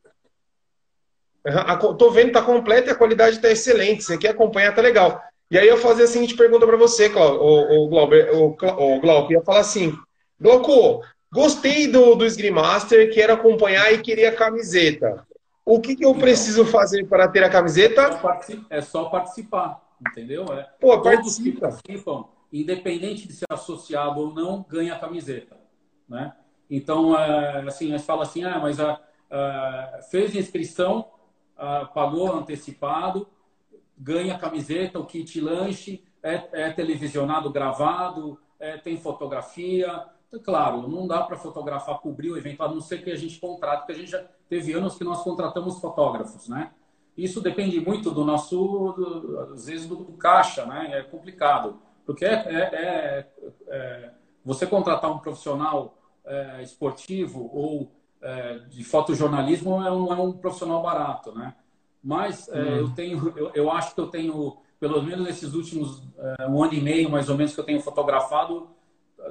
[1.97, 4.03] Tô vendo, tá completo e a qualidade tá excelente.
[4.03, 5.21] Você quer acompanhar, tá legal.
[5.49, 8.99] E aí eu fazer a seguinte pergunta para você, Cláudio, o, o, Glauber, o, o
[8.99, 9.95] Glauco, ia falar assim,
[10.41, 11.01] Glauco,
[11.31, 15.25] gostei do, do Screamaster, quero acompanhar e queria a camiseta.
[15.63, 18.19] O que, que eu então, preciso fazer para ter a camiseta?
[18.69, 20.45] É só participar, entendeu?
[20.51, 21.51] É, Pô, Todos participa.
[21.51, 25.57] que participam independente de ser associado ou não, ganha a camiseta,
[26.07, 26.35] né?
[26.69, 31.09] Então, é, assim, a gente fala assim, ah, mas a, a fez inscrição,
[31.55, 33.27] a, pagou antecipado,
[33.97, 40.05] ganha a camiseta, o kit lanche, é, é televisionado, gravado, é, tem fotografia.
[40.27, 43.39] Então, claro, não dá para fotografar, cobrir o evento, a não ser que a gente
[43.39, 46.71] contrate, porque a gente já teve anos que nós contratamos fotógrafos, né?
[47.15, 50.99] Isso depende muito do nosso, do, às vezes, do, do caixa, né?
[50.99, 51.79] É complicado.
[52.05, 53.27] Porque é, é, é,
[53.67, 54.11] é
[54.43, 57.91] você contratar um profissional é, esportivo ou
[58.21, 61.55] é, de fotojornalismo é um, é um profissional barato, né?
[62.03, 62.53] Mas hum.
[62.53, 66.03] eu tenho, eu, eu, acho que eu tenho, pelo menos nesses últimos
[66.47, 68.69] um ano e meio, mais ou menos, que eu tenho fotografado,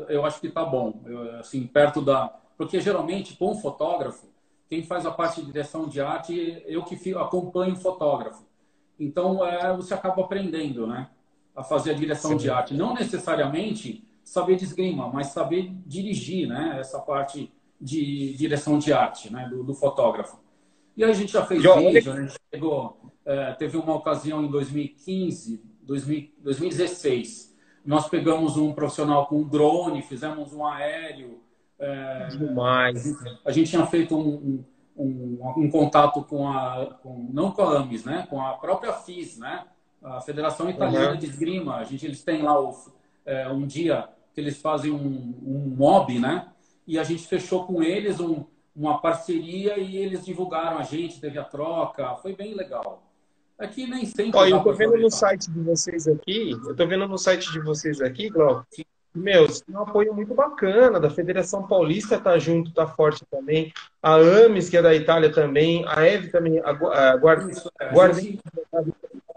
[0.08, 1.00] eu acho que está bom.
[1.06, 2.34] Eu, assim, perto da.
[2.56, 4.26] Porque geralmente, com um fotógrafo,
[4.68, 8.44] quem faz a parte de direção de arte, eu que acompanho o fotógrafo.
[8.98, 11.10] Então, é, você acaba aprendendo, né?
[11.54, 12.36] A fazer a direção Sim.
[12.38, 12.74] de arte.
[12.74, 16.78] Não necessariamente saber de esgrima, mas saber dirigir né?
[16.80, 19.48] essa parte de direção de arte né?
[19.48, 20.38] do, do fotógrafo.
[20.96, 24.44] E aí a gente já fez Eu, vídeo, a gente chegou, é, teve uma ocasião
[24.44, 27.54] em 2015, 2000, 2016.
[27.84, 31.40] Nós pegamos um profissional com um drone, fizemos um aéreo.
[31.78, 32.96] É, Demais.
[32.96, 34.64] A gente, a gente tinha feito um,
[34.96, 38.26] um, um, um contato com a, com, não com a AMIS, né?
[38.30, 39.64] com a própria FIS, né?
[40.04, 41.18] A Federação Italiana uhum.
[41.18, 41.76] de Esgrima.
[41.76, 42.76] A gente, eles têm lá o,
[43.24, 46.48] é, um dia que eles fazem um, um mob, né?
[46.86, 48.44] E a gente fechou com eles um,
[48.76, 53.02] uma parceria e eles divulgaram a gente, teve a troca, foi bem legal.
[53.58, 54.38] Aqui nem sempre.
[54.38, 57.60] Ó, eu tô vendo no site de vocês aqui, eu tô vendo no site de
[57.60, 58.66] vocês aqui, Glauco,
[59.14, 64.16] meu, tem um apoio muito bacana, da Federação Paulista tá junto, tá forte também, a
[64.16, 68.40] AMES, que é da Itália também, a EV também, a, a Guarda, é, Guarda gente...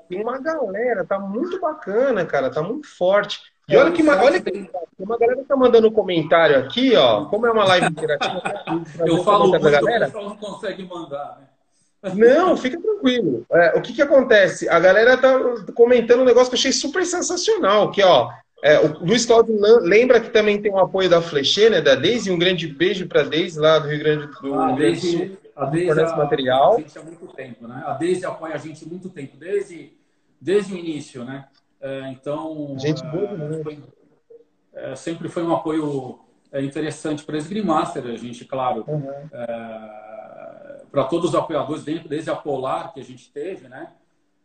[0.07, 3.39] tem uma galera, tá muito bacana, cara, tá muito forte.
[3.69, 7.45] E olha que, olha que uma galera que tá mandando um comentário aqui, ó, como
[7.45, 8.41] é uma live interativa,
[9.05, 11.47] eu falo muito, galera, o pessoal não consegue mandar, né?
[12.13, 13.45] Não, fica tranquilo.
[13.51, 14.69] É, o que que acontece?
[14.69, 15.37] A galera tá
[15.73, 18.29] comentando um negócio que eu achei super sensacional, que ó,
[18.63, 22.31] é, o Luiz Cláudio lembra que também tem o apoio da Flechê, né, da Deise,
[22.31, 25.37] um grande beijo para a Deise lá do Rio Grande do, ah, Sul.
[25.55, 26.75] A Deise a, material.
[26.75, 27.83] A gente há muito tempo, né?
[27.85, 29.93] A Deise apoia a gente há muito tempo, desde,
[30.39, 31.47] desde o início, né?
[31.79, 33.63] É, então, gente boa, né?
[33.63, 33.83] Foi,
[34.73, 36.19] é, sempre foi um apoio
[36.51, 39.09] é, interessante para a Esgrimaster, a gente, claro, uhum.
[39.31, 43.91] É, para todos os apoiadores, dentro, desde a Polar que a gente teve, né?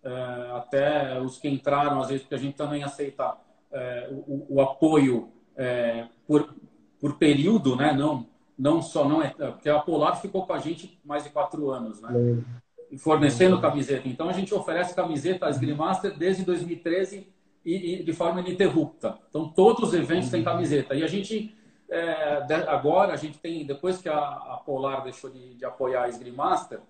[0.03, 0.11] É,
[0.57, 3.37] até os que entraram, às vezes, porque a gente também aceita
[3.71, 6.55] é, o, o, apoio é, por,
[7.01, 7.93] por período, né?
[7.93, 8.27] Não,
[8.59, 12.03] não só, não é, porque a Polar ficou com a gente mais de quatro anos,
[12.03, 12.11] né?
[12.99, 14.09] Fornecendo camiseta.
[14.09, 17.27] Então, a gente oferece camiseta Esgrimaster desde 2013
[17.65, 19.19] e, e de forma ininterrupta.
[19.29, 20.95] Então, todos os eventos têm camiseta.
[20.95, 21.55] E a gente
[21.93, 26.09] é, agora a gente tem, depois que a, a Polar deixou de, de, apoiar a
[26.09, 26.81] Esgrimaster,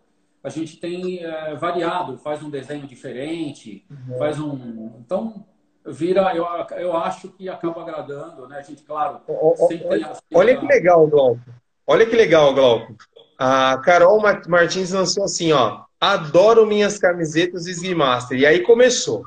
[0.42, 4.18] a gente tem é, variado, faz um desenho diferente, uhum.
[4.18, 4.92] faz um.
[5.00, 5.44] Então,
[5.84, 6.46] vira, eu,
[6.78, 8.58] eu acho que acaba agradando, né?
[8.58, 9.20] A gente, claro,
[9.68, 11.40] sempre olha, Olha que legal, Glauco.
[11.84, 12.94] Olha que legal, Glauco.
[13.36, 15.82] A Carol Martins lançou assim, ó.
[16.02, 18.36] Adoro minhas camisetas Esgrimaster.
[18.36, 19.24] E aí começou.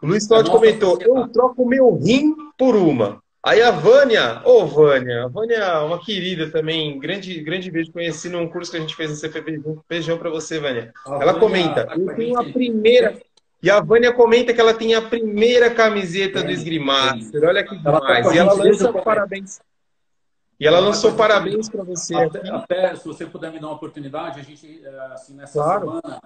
[0.00, 3.22] O Luiz Cláudio comentou: eu troco meu rim por uma.
[3.44, 7.92] Aí a Vânia, ô oh, Vânia, a Vânia é uma querida também, grande, grande beijo,
[7.92, 10.90] conheci num curso que a gente fez no CPP, beijão pra você, Vânia.
[11.06, 13.18] A ela Vânia, comenta, tá eu tenho a primeira,
[13.62, 17.82] e a Vânia comenta que ela tem a primeira camiseta é, do Esgrimaster, olha que
[17.82, 19.60] tá demais, e ela lança parabéns.
[20.60, 22.14] E ela lançou parabéns para você.
[22.14, 25.86] Até, até, se você puder me dar uma oportunidade, a gente, é, assim, nessa claro.
[25.86, 26.22] semana,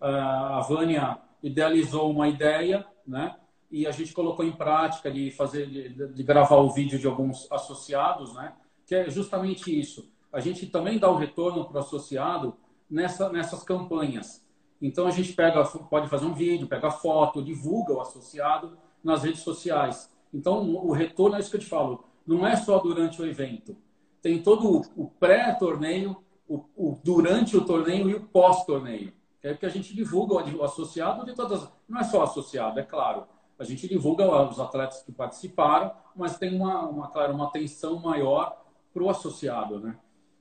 [0.00, 3.34] a Vânia idealizou uma ideia, né?
[3.70, 7.50] e a gente colocou em prática de fazer, de, de, gravar o vídeo de alguns
[7.52, 8.54] associados, né?
[8.86, 10.10] Que é justamente isso.
[10.32, 12.56] A gente também dá o um retorno para o associado
[12.90, 14.44] nessa, nessas campanhas.
[14.80, 19.42] Então a gente pega, pode fazer um vídeo, pega foto, divulga o associado nas redes
[19.42, 20.10] sociais.
[20.32, 22.04] Então o retorno é isso que eu te falo.
[22.28, 23.76] Não é só durante o evento.
[24.22, 26.16] Tem todo o pré-torneio,
[26.46, 29.12] o, o, durante o torneio e o pós-torneio.
[29.42, 31.68] É porque a gente divulga o associado de todas.
[31.88, 33.26] Não é só associado, é claro
[33.58, 38.64] a gente divulga os atletas que participaram, mas tem uma, uma claro, uma atenção maior
[38.94, 39.96] para o associado, né?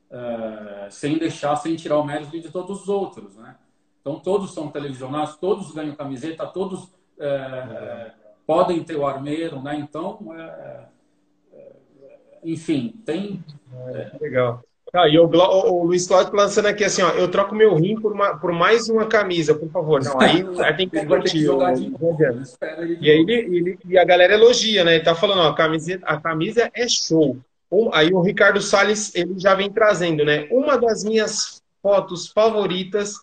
[0.09, 3.57] É, sem deixar, sem tirar o mérito de todos os outros, né?
[3.99, 8.13] Então todos são televisionados, todos ganham camiseta, todos é, é.
[8.45, 9.75] podem ter o armeiro, né?
[9.77, 10.88] Então, é,
[12.43, 13.43] enfim, tem.
[13.93, 14.63] É, legal.
[14.93, 18.13] Ah, e o, o, Luiz Cláudio lançando aqui assim, ó, eu troco meu rim por,
[18.13, 20.01] uma, por mais uma camisa, por favor.
[20.03, 21.45] Não, aí, aí tem que discutir.
[23.01, 24.95] E aí ele, ele, e a galera elogia, né?
[24.95, 27.38] Ele tá falando, ó, a camisa, a camisa é show.
[27.69, 30.47] Um, aí o Ricardo Salles, ele já vem trazendo, né?
[30.49, 33.15] Uma das minhas fotos favoritas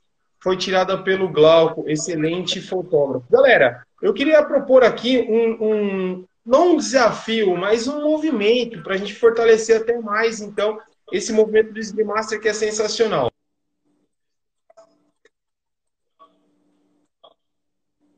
[0.42, 3.24] foi tirada pelo Glauco, excelente fotógrafo.
[3.30, 8.96] Galera, eu queria propor aqui um, um não um desafio, mas um movimento para a
[8.96, 10.78] gente fortalecer até mais, então,
[11.10, 13.30] esse movimento do Slim Master que é sensacional.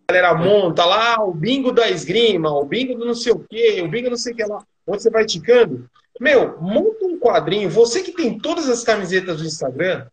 [0.08, 3.82] A galera monta lá o bingo da esgrima, o bingo do não sei o quê,
[3.82, 5.88] o bingo não sei o que lá, onde você vai ticando.
[6.20, 7.68] Meu, monta um quadrinho.
[7.68, 10.06] Você que tem todas as camisetas do Instagram,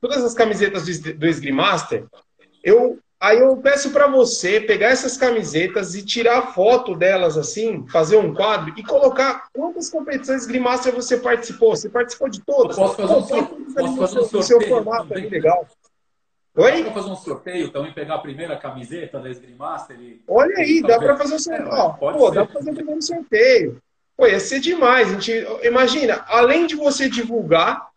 [0.00, 2.06] todas as camisetas do, do Esgrimaster,
[2.62, 8.18] eu Aí eu peço para você pegar essas camisetas e tirar foto delas assim, fazer
[8.18, 11.74] um quadro e colocar quantas competições Grimaster você participou.
[11.74, 12.76] Você participou de todas?
[12.76, 14.42] posso fazer um, sorteio, posso fazer um sorteio?
[14.42, 15.66] seu formato também, legal.
[16.56, 16.84] Oi?
[16.84, 20.22] Dá fazer um sorteio também, pegar a primeira camiseta da Esgrimaster e...
[20.28, 21.68] Olha aí, dá para fazer um sorteio.
[21.68, 22.34] É, Pô, ser.
[22.34, 23.82] dá para fazer o primeiro sorteio.
[24.14, 25.08] Pô, ia ser demais.
[25.08, 27.88] A gente, imagina, além de você divulgar,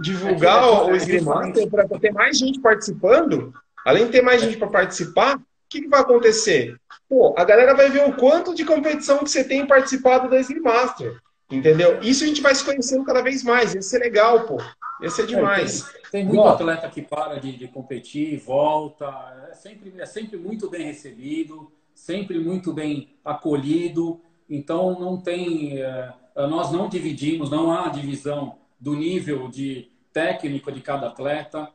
[0.00, 3.52] divulgar é o, o Esgrimaster para ter mais gente participando,
[3.84, 6.76] Além de ter mais gente para participar, o que, que, vai acontecer?
[7.08, 10.60] Pô, a galera vai ver o quanto de competição que você tem participado da Slim
[10.60, 11.20] Master.
[11.50, 12.00] Entendeu?
[12.00, 13.74] Isso a gente vai se conhecendo cada vez mais.
[13.74, 14.58] Isso é legal, pô.
[15.02, 15.86] Isso é demais.
[15.88, 19.06] É, tem, tem, muito atleta que para de, de, competir, volta.
[19.50, 24.20] É sempre, é sempre muito bem recebido, sempre muito bem acolhido.
[24.48, 25.80] Então, não tem.
[25.80, 31.68] É, nós não dividimos, não há divisão do nível de técnico de cada atleta.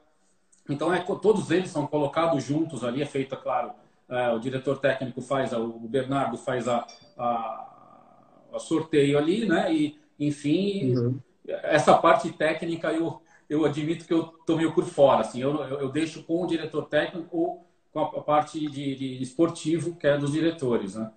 [0.70, 3.72] Então, é, todos eles são colocados juntos ali, é feita, claro,
[4.08, 6.86] é, o diretor técnico faz, o Bernardo faz a,
[7.18, 9.74] a, a, sorteio ali, né?
[9.74, 11.20] E, enfim, uhum.
[11.48, 15.80] essa parte técnica eu, eu admito que eu tô meio por fora, assim, eu, eu,
[15.82, 20.18] eu deixo com o diretor técnico ou com a parte de, de esportivo, que é
[20.18, 21.12] dos diretores, né?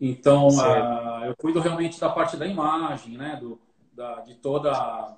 [0.00, 3.36] Então, uh, eu cuido realmente da parte da imagem, né?
[3.40, 3.60] Do,
[3.92, 5.16] da, de toda a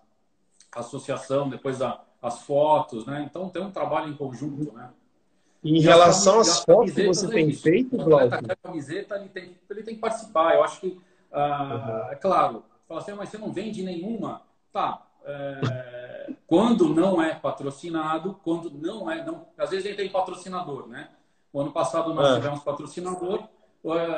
[0.75, 3.27] associação, depois da, as fotos, né?
[3.29, 4.91] Então, tem um trabalho em conjunto, né?
[5.65, 8.35] Em relação às fotos que você tem feito, Glauco?
[8.35, 10.55] A camiseta, ele tem, ele tem que participar.
[10.55, 10.95] Eu acho que, uh,
[11.33, 12.13] uhum.
[12.13, 14.43] é claro, fala assim, ah, mas você não vende nenhuma.
[14.73, 20.87] Tá, é, quando não é patrocinado, quando não é, não, às vezes ele tem patrocinador,
[20.87, 21.09] né?
[21.53, 22.35] O ano passado nós é.
[22.37, 23.49] tivemos patrocinador,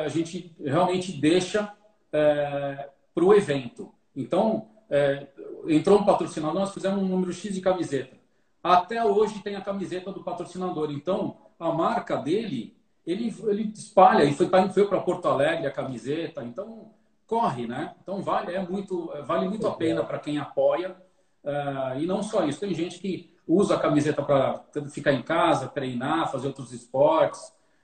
[0.00, 1.72] a gente realmente deixa
[2.12, 3.92] é, para o evento.
[4.14, 5.26] Então, é,
[5.68, 8.16] entrou um patrocinador, nós fizemos um número X de camiseta.
[8.62, 10.90] Até hoje tem a camiseta do patrocinador.
[10.90, 14.24] Então, a marca dele, ele, ele espalha.
[14.24, 16.44] E foi, foi para Porto Alegre a camiseta.
[16.44, 16.90] Então,
[17.26, 17.94] corre, né?
[18.02, 20.96] Então, vale, é muito, vale muito a pena para quem apoia.
[21.44, 25.68] Uh, e não só isso, tem gente que usa a camiseta para ficar em casa,
[25.68, 27.40] treinar, fazer outros esportes.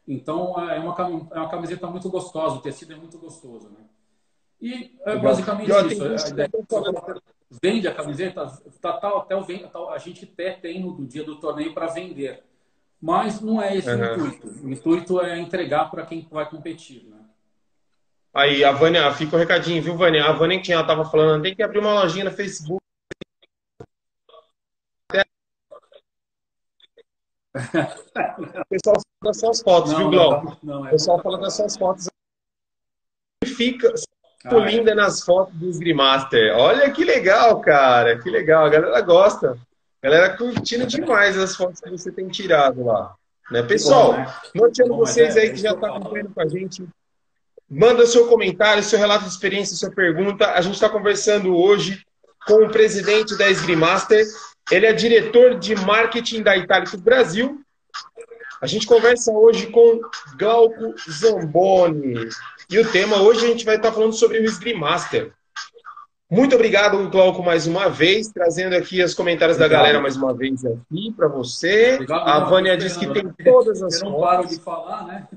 [0.07, 0.95] Então, é uma,
[1.33, 3.85] é uma camiseta muito gostosa, o tecido é muito gostoso, né?
[4.61, 6.05] E é basicamente isso.
[6.05, 6.51] A ideia,
[7.63, 8.47] vende a camiseta,
[8.81, 12.43] tá, tá, até o, tá, a gente até tem no dia do torneio para vender.
[13.01, 14.01] Mas não é esse uhum.
[14.01, 14.47] o intuito.
[14.47, 17.05] O intuito é entregar para quem vai competir.
[17.05, 17.19] Né?
[18.33, 20.25] Aí, a Vânia, fica o um recadinho, viu, Vânia?
[20.25, 22.83] A Vânia que ela estava falando, tem que abrir uma lojinha no Facebook.
[28.35, 30.59] O pessoal fala das suas fotos, não, viu, Glauco?
[30.65, 32.09] o pessoal fala das suas fotos.
[33.45, 33.93] Fica,
[34.45, 34.95] muito ah, linda é.
[34.95, 36.55] nas fotos do Esgrimaster.
[36.55, 38.19] Olha que legal, cara.
[38.19, 38.67] Que legal.
[38.67, 39.59] A galera gosta.
[40.03, 43.15] A galera curtindo demais as fotos que você tem tirado lá.
[43.51, 43.63] Né?
[43.63, 44.13] Pessoal,
[44.55, 44.89] bom, né?
[44.89, 46.87] vocês é, aí que já está acompanhando com a gente.
[47.71, 50.53] Manda seu comentário, seu relato de experiência, sua pergunta.
[50.53, 52.05] A gente está conversando hoje
[52.47, 54.27] com o presidente da Esgrimaster.
[54.71, 57.61] Ele é diretor de marketing da Itálico Brasil.
[58.61, 60.01] A gente conversa hoje com
[60.39, 62.29] Glauco Zamboni.
[62.71, 65.33] E o tema hoje a gente vai estar falando sobre o Screen Master.
[66.31, 69.79] Muito obrigado, Glauco, mais uma vez, trazendo aqui os comentários obrigado.
[69.79, 71.95] da galera mais uma vez aqui para você.
[71.95, 75.29] Obrigado, a Vânia disse que tem todas as Eu não paro de falar, né?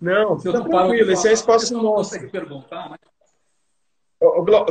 [0.00, 2.30] Não, fica tranquilo, esse é um espaço nosso.
[2.30, 2.96] perguntar, né?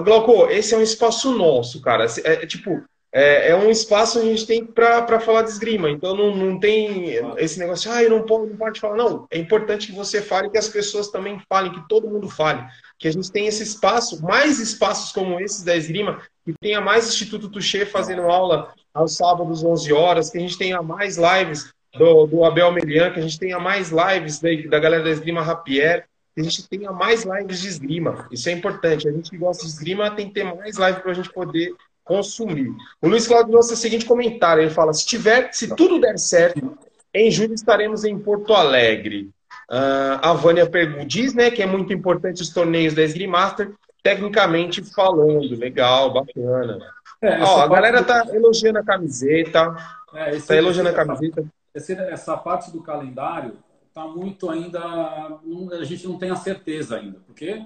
[0.03, 2.05] Glauco, esse é um espaço nosso, cara.
[2.23, 2.81] É tipo,
[3.13, 5.89] é, é, um espaço que a gente tem para falar de esgrima.
[5.89, 8.95] Então não, não tem esse negócio, ah, eu não, posso, não pode falar.
[8.95, 12.63] Não, é importante que você fale, que as pessoas também falem, que todo mundo fale.
[12.97, 17.07] Que a gente tem esse espaço, mais espaços como esses da esgrima, que tenha mais
[17.09, 22.25] Instituto Tuxê fazendo aula aos sábados, 11 horas, que a gente tenha mais lives do,
[22.27, 26.05] do Abel Melian, que a gente tenha mais lives da, da galera da esgrima Rapier,
[26.33, 28.27] que a gente tenha mais lives de esgrima.
[28.31, 29.07] Isso é importante.
[29.07, 31.73] A gente que gosta de esgrima tem que ter mais lives para a gente poder
[32.03, 32.73] consumir.
[33.01, 36.77] O Luiz Cláudio trouxe o seguinte comentário: ele fala: se tiver, se tudo der certo,
[37.13, 39.29] em julho estaremos em Porto Alegre.
[39.69, 40.69] Uh, a Vânia
[41.07, 43.71] diz né, que é muito importante os torneios da Esgrimaster,
[44.03, 45.57] tecnicamente falando.
[45.57, 46.79] Legal, bacana.
[47.21, 49.75] É, Ó, a galera tá elogiando a camiseta.
[50.13, 51.45] É, tá elogiando a camiseta.
[51.73, 53.57] Esse, essa parte do calendário
[53.93, 54.79] tá muito ainda.
[54.79, 57.63] a gente não tem a certeza ainda, porque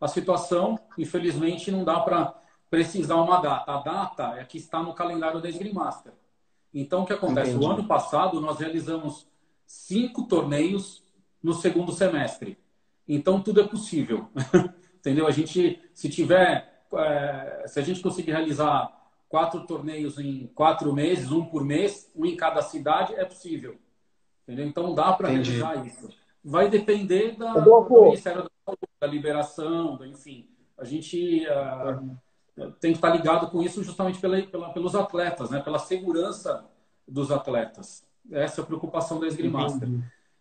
[0.00, 2.34] a situação, infelizmente, não dá para
[2.70, 3.70] precisar uma data.
[3.70, 6.12] A data é que está no calendário da Esgrimaster.
[6.72, 7.50] Então, o que acontece?
[7.50, 7.64] Entendi.
[7.64, 9.26] O ano passado, nós realizamos
[9.66, 11.02] cinco torneios
[11.42, 12.58] no segundo semestre.
[13.06, 14.28] Então, tudo é possível.
[14.98, 15.26] Entendeu?
[15.26, 18.92] A gente, se tiver, é, se a gente conseguir realizar
[19.28, 23.78] quatro torneios em quatro meses, um por mês, um em cada cidade, é possível.
[24.42, 24.66] Entendeu?
[24.66, 26.08] Então, dá para realizar isso.
[26.44, 30.48] Vai depender da, do Ministério da Saúde, da liberação, enfim.
[30.76, 31.46] A gente.
[31.46, 32.16] Uh,
[32.80, 35.60] tem que estar ligado com isso justamente pela, pela, pelos atletas, né?
[35.60, 36.64] pela segurança
[37.06, 38.04] dos atletas.
[38.30, 39.88] Essa é a preocupação da Esgrimaster.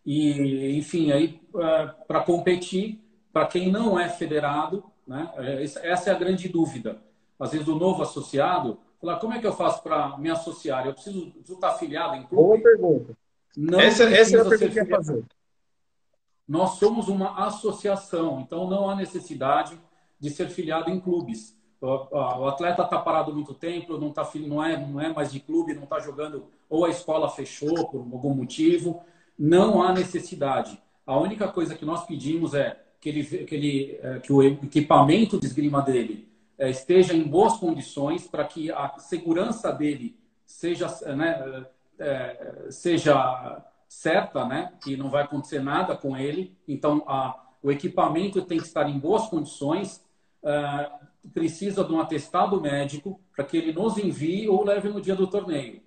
[0.05, 3.01] E, enfim, aí é, para competir,
[3.31, 5.31] para quem não é federado, né?
[5.37, 7.01] É, essa é a grande dúvida.
[7.39, 10.85] Às vezes, do novo associado, falar como é que eu faço para me associar?
[10.85, 12.35] Eu preciso, preciso estar afiliado em clube?
[12.35, 13.17] Boa pergunta.
[13.55, 15.25] Não essa, essa é a pergunta que eu ia fazer.
[16.47, 19.77] Nós somos uma associação, então não há necessidade
[20.19, 24.77] de ser filiado em clubes o atleta está parado muito tempo, não, tá, não, é,
[24.77, 29.01] não é mais de clube, não está jogando, ou a escola fechou por algum motivo,
[29.37, 30.81] não há necessidade.
[31.05, 35.39] A única coisa que nós pedimos é que, ele, que, ele, é, que o equipamento
[35.39, 41.65] de esgrima dele é, esteja em boas condições para que a segurança dele seja, né,
[41.99, 46.57] é, seja certa, né, que não vai acontecer nada com ele.
[46.67, 50.03] Então, a, o equipamento tem que estar em boas condições,
[51.33, 55.27] precisa de um atestado médico para que ele nos envie ou leve no dia do
[55.27, 55.81] torneio,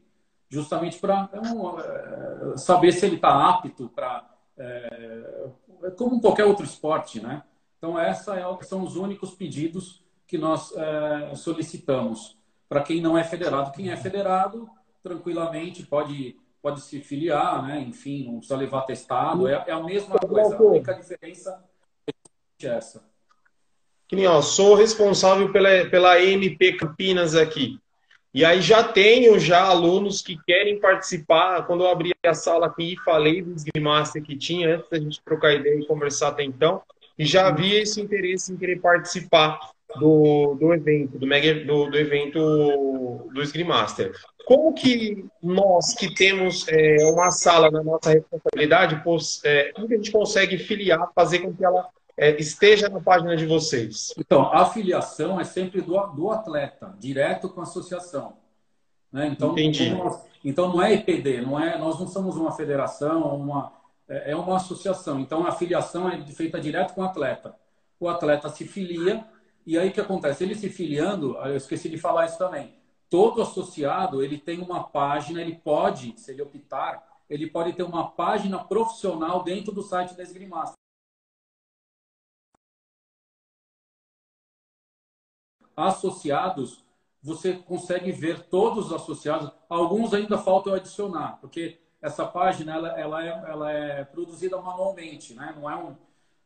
[0.49, 4.29] justamente para é, saber se ele está apto para
[4.59, 5.51] é,
[5.97, 7.43] como qualquer outro esporte, né?
[7.79, 12.39] Então, essa é, são os únicos pedidos que nós é, solicitamos
[12.69, 13.73] para quem não é federado.
[13.73, 14.69] Quem é federado,
[15.03, 17.81] tranquilamente pode pode se filiar, né?
[17.81, 19.49] Enfim, não precisa levar testado.
[19.49, 20.57] É, é a mesma coisa.
[20.57, 21.65] A única diferença
[22.07, 23.10] é essa.
[24.11, 27.79] Que nem, ó, sou responsável pela, pela MP Campinas aqui.
[28.35, 31.65] E aí já tenho já alunos que querem participar.
[31.65, 35.23] Quando eu abri a sala aqui e falei do Esgrimaster que tinha, antes da gente
[35.25, 36.83] trocar ideia e conversar até então,
[37.17, 39.61] e já havia esse interesse em querer participar
[39.97, 44.11] do, do evento, do, mega, do, do evento do Esgrimaster.
[44.45, 49.01] Como que nós que temos é, uma sala na nossa responsabilidade,
[49.45, 51.89] é, como que a gente consegue filiar, fazer com que ela
[52.21, 54.13] é, esteja na página de vocês?
[54.19, 58.37] Então, a filiação é sempre do, do atleta, direto com a associação.
[59.11, 59.29] Né?
[59.29, 59.89] Então, Entendi.
[59.95, 63.73] Nós, então, não é EPD, não é, nós não somos uma federação, uma,
[64.07, 65.19] é, é uma associação.
[65.19, 67.55] Então, a filiação é feita direto com o atleta.
[67.99, 69.25] O atleta se filia,
[69.67, 70.45] e aí o que acontece?
[70.45, 72.75] Ele se filiando, eu esqueci de falar isso também,
[73.09, 78.11] todo associado, ele tem uma página, ele pode, se ele optar, ele pode ter uma
[78.11, 80.80] página profissional dentro do site da Esgrimaster.
[85.81, 86.85] Associados,
[87.23, 89.51] você consegue ver todos os associados.
[89.69, 95.55] Alguns ainda faltam adicionar, porque essa página ela, ela, é, ela é produzida manualmente, né?
[95.57, 95.97] não é, um,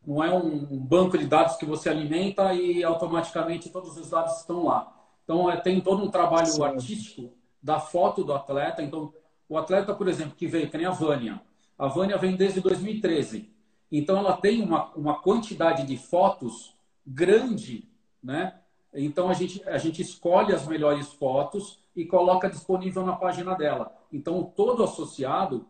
[0.05, 4.65] não é um banco de dados que você alimenta e automaticamente todos os dados estão
[4.65, 4.93] lá.
[5.23, 6.63] Então, é, tem todo um trabalho Sim.
[6.63, 7.33] artístico
[7.63, 8.83] da foto do atleta.
[8.83, 9.13] Então,
[9.49, 11.41] o atleta, por exemplo, que veio, que nem a Vânia.
[11.79, 13.51] A Vânia vem desde 2013.
[13.91, 16.75] Então, ela tem uma, uma quantidade de fotos
[17.07, 17.89] grande,
[18.23, 18.61] né?
[18.95, 23.93] Então a gente, a gente escolhe as melhores fotos e coloca disponível na página dela.
[24.13, 25.67] Então todo associado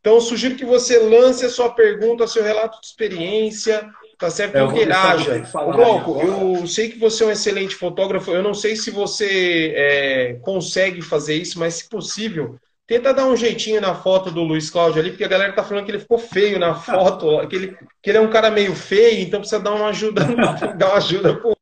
[0.00, 4.56] Então, sugiro que você lance a sua pergunta, seu relato de experiência, tá certo?
[4.56, 5.38] É, Interaja.
[5.52, 8.32] Glauco, eu sei que você é um excelente fotógrafo.
[8.32, 13.36] Eu não sei se você é, consegue fazer isso, mas se possível, tenta dar um
[13.36, 16.18] jeitinho na foto do Luiz Cláudio ali, porque a galera tá falando que ele ficou
[16.18, 19.72] feio na foto, que ele, que ele é um cara meio feio, então precisa dar
[19.72, 20.24] uma ajuda,
[20.76, 21.56] dar uma ajuda pro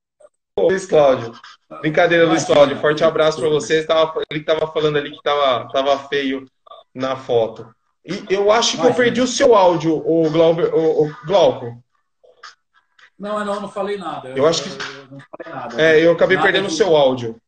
[0.59, 1.33] Luiz Cláudio.
[1.81, 2.79] Brincadeira, Luiz Cláudio.
[2.79, 3.87] Forte abraço para você.
[4.31, 6.47] Ele estava falando ali que estava tava feio
[6.95, 7.73] na foto.
[8.05, 11.83] E eu acho que eu perdi o seu áudio, o, Glauber, o, o Glauco.
[13.19, 14.31] Não, não, não falei nada.
[14.31, 14.71] Eu, eu acho que.
[14.71, 15.83] Eu não falei nada.
[15.83, 17.41] É, eu acabei nada perdendo o seu áudio.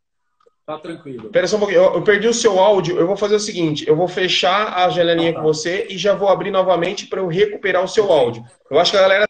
[0.67, 1.31] Tá tranquilo.
[1.31, 1.81] Pera só um pouquinho.
[1.81, 2.99] Eu, eu, perdi o seu áudio.
[2.99, 5.41] Eu vou fazer o seguinte: eu vou fechar a janelinha ah, tá.
[5.41, 8.17] com você e já vou abrir novamente para eu recuperar o seu okay.
[8.17, 8.45] áudio.
[8.71, 9.27] Eu acho que a galera.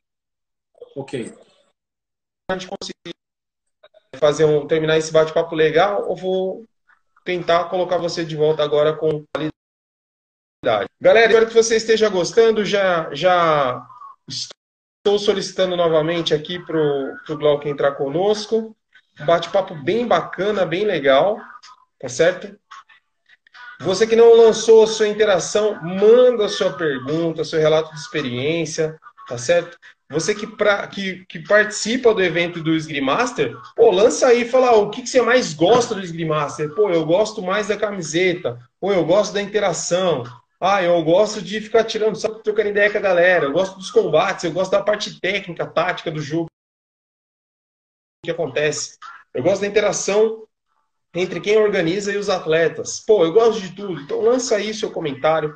[0.97, 1.33] Ok.
[2.51, 3.15] A gente conseguir
[4.23, 6.65] fazer um, terminar esse bate-papo legal ou vou
[7.25, 10.89] tentar colocar você de volta agora com qualidade.
[11.01, 12.65] Galera, espero que você esteja gostando.
[12.65, 13.85] Já, já
[14.29, 18.77] estou solicitando novamente aqui para o Glauco entrar conosco.
[19.27, 21.41] Bate-papo bem bacana, bem legal.
[21.99, 22.57] Tá certo?
[23.81, 28.97] Você que não lançou a sua interação, manda a sua pergunta, seu relato de experiência,
[29.27, 29.77] tá certo?
[30.13, 34.73] Você que, pra, que, que, participa do evento do Esgrimaster, pô, lança aí e fala
[34.77, 36.75] o que, que, você mais gosta do Esgrimaster.
[36.75, 38.59] Pô, eu gosto mais da camiseta.
[38.79, 40.25] Pô, eu gosto da interação.
[40.61, 43.47] Ah, eu gosto de ficar tirando, só trocando ideia com a galera.
[43.47, 46.47] Eu gosto dos combates, eu gosto da parte técnica, tática do jogo.
[48.23, 48.99] O que acontece?
[49.35, 50.47] Eu gosto da interação
[51.15, 53.01] entre quem organiza e os atletas.
[53.01, 55.53] Pô, eu gosto de tudo, então lança aí seu comentário.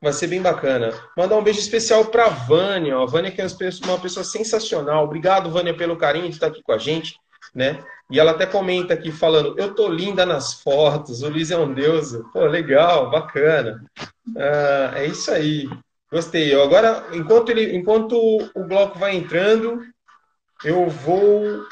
[0.00, 0.92] Vai ser bem bacana.
[1.16, 2.96] Mandar um beijo especial para Vânia.
[2.96, 3.46] A Vânia que é
[3.84, 5.04] uma pessoa sensacional.
[5.04, 7.16] Obrigado, Vânia, pelo carinho de estar aqui com a gente,
[7.54, 7.82] né?
[8.10, 11.72] E ela até comenta aqui falando: Eu tô linda nas fotos, o Luiz é um
[11.72, 12.12] deus.
[12.32, 13.84] Pô, legal, bacana.
[14.36, 15.68] Ah, é isso aí.
[16.10, 16.60] Gostei.
[16.60, 18.16] Agora, enquanto, ele, enquanto
[18.54, 19.80] o bloco vai entrando,
[20.64, 21.64] eu vou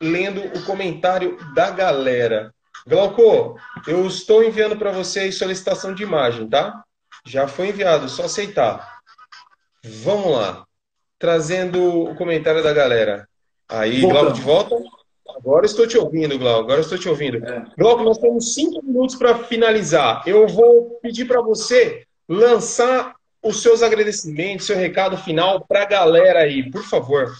[0.00, 2.52] lendo o comentário da galera.
[2.86, 6.82] Glauco, eu estou enviando para vocês solicitação de imagem, tá?
[7.26, 9.00] Já foi enviado, só aceitar.
[9.82, 10.66] Vamos lá.
[11.18, 13.28] Trazendo o comentário da galera.
[13.68, 14.76] Aí, Glauco de volta.
[15.36, 16.64] Agora estou te ouvindo, Glauco.
[16.64, 17.44] Agora estou te ouvindo.
[17.44, 17.64] É.
[17.78, 20.22] Glauco, nós temos cinco minutos para finalizar.
[20.26, 26.40] Eu vou pedir para você lançar os seus agradecimentos, seu recado final para a galera
[26.40, 27.34] aí, por favor.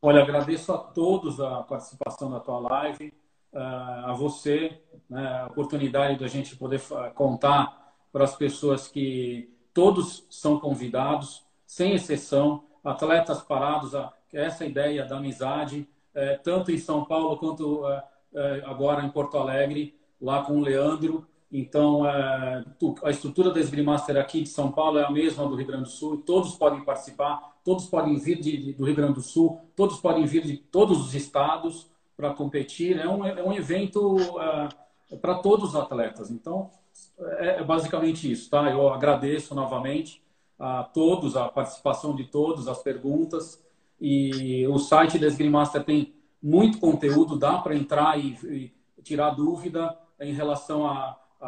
[0.00, 3.12] Olha, agradeço a todos a participação da tua live,
[3.52, 6.80] eh, a você, né, a oportunidade da gente poder
[7.14, 13.92] contar para as pessoas que todos são convidados, sem exceção, atletas parados,
[14.32, 19.98] essa ideia da amizade, eh, tanto em São Paulo quanto eh, agora em Porto Alegre,
[20.20, 21.26] lá com o Leandro.
[21.50, 25.84] Então, a estrutura da Esgrimaster aqui de São Paulo é a mesma do Rio Grande
[25.84, 29.60] do Sul, todos podem participar todos podem vir de, de, do Rio Grande do Sul,
[29.74, 32.98] todos podem vir de todos os estados para competir.
[32.98, 34.68] É um, é um evento uh,
[35.20, 36.30] para todos os atletas.
[36.30, 36.70] Então,
[37.38, 38.70] é, é, basicamente isso, tá?
[38.70, 40.22] Eu agradeço novamente
[40.58, 43.62] a todos, a participação de todos, as perguntas.
[44.00, 49.98] E o site da Esgrimaster tem muito conteúdo, dá para entrar e, e, tirar dúvida
[50.20, 51.46] em relação a, a,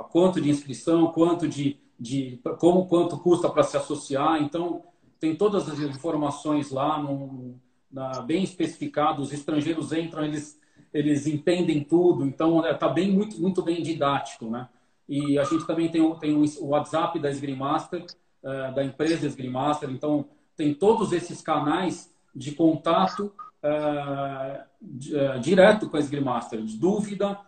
[0.00, 4.42] a quanto de inscrição, quanto de, de como quanto custa para se associar.
[4.42, 4.84] Então,
[5.18, 7.58] tem todas as informações lá, no,
[7.90, 9.22] na, bem especificado.
[9.22, 10.59] Os estrangeiros entram, eles,
[10.92, 12.24] eles entendem tudo.
[12.24, 14.68] Então, está é, bem muito, muito bem didático, né?
[15.08, 18.04] E a gente também tem, tem o WhatsApp da Esgrimaster,
[18.42, 19.90] uh, da empresa Esgrimaster.
[19.90, 20.26] Então,
[20.56, 23.32] tem todos esses canais de contato
[23.62, 27.38] uh, uh, direto com a Esgrimaster, de dúvida,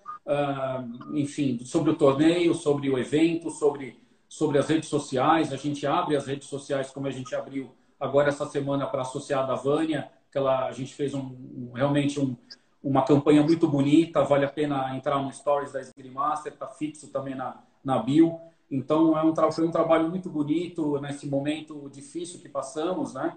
[1.12, 4.00] enfim, sobre o torneio, sobre o evento, sobre
[4.32, 5.52] sobre as redes sociais.
[5.52, 7.70] A gente abre as redes sociais como a gente abriu
[8.00, 12.18] agora essa semana para a associada Vânia, que ela, a gente fez um, um realmente
[12.18, 12.34] um,
[12.82, 17.34] uma campanha muito bonita, vale a pena entrar no Stories da Esgrimaster, está fixo também
[17.34, 18.40] na, na bio.
[18.70, 23.36] Então, é um, foi um trabalho muito bonito nesse momento difícil que passamos, né?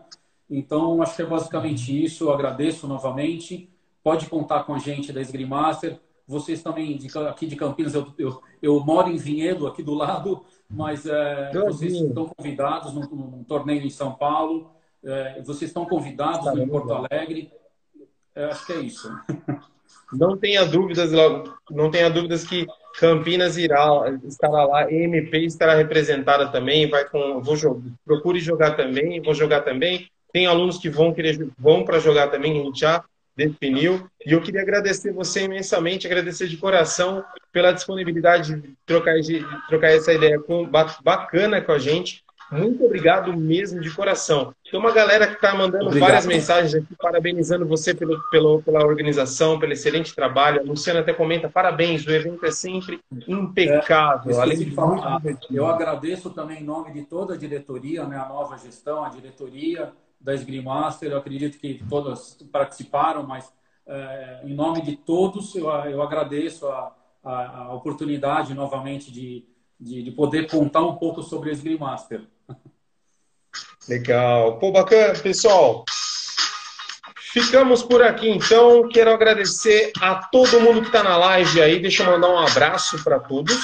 [0.49, 2.25] Então, acho que é basicamente isso.
[2.25, 3.69] Eu agradeço novamente.
[4.03, 5.99] Pode contar com a gente da Esgrimaster.
[6.27, 10.43] Vocês também, de, aqui de Campinas, eu, eu, eu moro em Vinhedo, aqui do lado,
[10.69, 14.71] mas é, vocês estão convidados num, num, torneio em São Paulo,
[15.03, 17.51] é, vocês estão convidados em Porto Alegre.
[18.36, 19.09] É, acho que é isso.
[20.13, 21.11] Não tenha dúvidas,
[21.69, 22.67] não tenha dúvidas que
[22.99, 23.86] Campinas irá
[24.23, 29.61] estará lá, MP estará representada também, vai com, vou jogar, procure jogar também, vou jogar
[29.61, 30.07] também.
[30.31, 33.03] Tem alunos que vão querer vão para jogar também, a gente já
[33.36, 34.07] definiu.
[34.25, 39.91] E eu queria agradecer você imensamente, agradecer de coração pela disponibilidade de trocar, de trocar
[39.91, 40.65] essa ideia com,
[41.03, 42.23] bacana com a gente.
[42.51, 44.53] Muito obrigado mesmo, de coração.
[44.69, 46.07] Tem uma galera que está mandando obrigado.
[46.07, 50.61] várias mensagens aqui, parabenizando você pelo, pelo, pela organização, pelo excelente trabalho.
[50.61, 54.37] A Luciana até comenta, parabéns, o evento é sempre impecável.
[54.37, 55.21] É, além de falar,
[55.51, 59.91] eu agradeço também em nome de toda a diretoria, né, a nova gestão, a diretoria,
[60.19, 61.11] da Esgrimaster.
[61.11, 63.51] Eu acredito que todas participaram, mas
[63.87, 69.45] é, em nome de todos, eu, eu agradeço a, a, a oportunidade novamente de,
[69.79, 72.21] de, de, poder contar um pouco sobre a Esgrimaster.
[73.88, 74.57] Legal.
[74.57, 75.86] Pô, bacana, pessoal.
[77.33, 78.88] Ficamos por aqui, então.
[78.89, 81.79] Quero agradecer a todo mundo que está na live aí.
[81.79, 83.57] Deixa eu mandar um abraço para todos.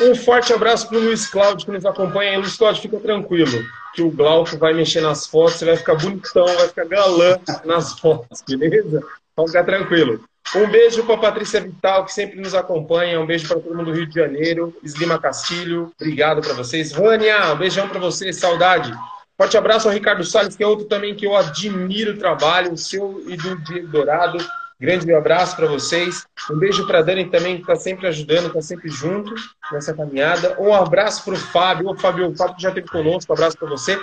[0.00, 2.38] Um forte abraço para o Luiz Cláudio que nos acompanha.
[2.38, 3.64] Luiz Cláudio, fica tranquilo,
[3.94, 7.98] que o Glauco vai mexer nas fotos, você vai ficar bonitão, vai ficar galã nas
[7.98, 9.02] fotos, beleza?
[9.32, 10.22] Então fica tranquilo.
[10.56, 13.20] Um beijo para Patrícia Vital, que sempre nos acompanha.
[13.20, 14.74] Um beijo para todo mundo do Rio de Janeiro.
[14.82, 16.92] Eslima Castilho, obrigado para vocês.
[16.92, 18.90] Vânia, um beijão para vocês, saudade.
[19.36, 22.78] Forte abraço ao Ricardo Salles, que é outro também que eu admiro o trabalho, o
[22.78, 24.38] seu e do Diego Dourado.
[24.80, 26.26] Grande abraço para vocês.
[26.50, 29.34] Um beijo para Dani também, que está sempre ajudando, está sempre junto
[29.70, 30.56] nessa caminhada.
[30.58, 31.90] Um abraço para o Fábio.
[31.90, 33.30] O Fábio, o Fábio já esteve conosco.
[33.30, 33.98] Um abraço para você.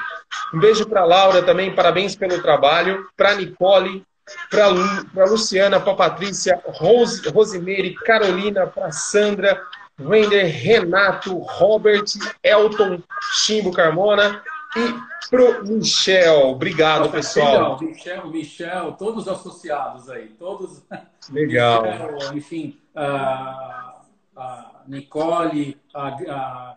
[0.54, 1.74] Um beijo para Laura também.
[1.74, 3.08] Parabéns pelo trabalho.
[3.18, 4.04] Para Nicole,
[4.50, 9.62] para a Luciana, para a Patrícia, Rose, Rosimeire, Carolina, para Sandra,
[10.00, 12.06] Wender, Renato, Robert,
[12.42, 13.02] Elton,
[13.34, 14.42] Chimbo Carmona
[14.76, 16.50] e pro Michel.
[16.50, 17.80] Obrigado, pessoal.
[17.80, 20.84] Michel, Michel, todos associados aí, todos.
[21.32, 21.84] Legal.
[21.84, 24.02] Michel, enfim, a,
[24.36, 26.76] a Nicole, a,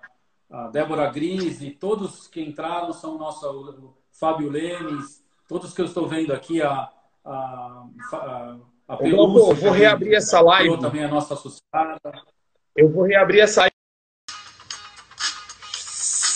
[0.51, 6.07] a, Débora Grise, todos que entraram são nosso o Fábio Lemes, todos que eu estou
[6.07, 6.89] vendo aqui, a,
[7.27, 8.57] a, a,
[8.89, 10.79] a Pelúcia, vou reabrir essa live.
[10.79, 12.01] Também a nossa associada.
[12.77, 13.67] Eu vou reabrir essa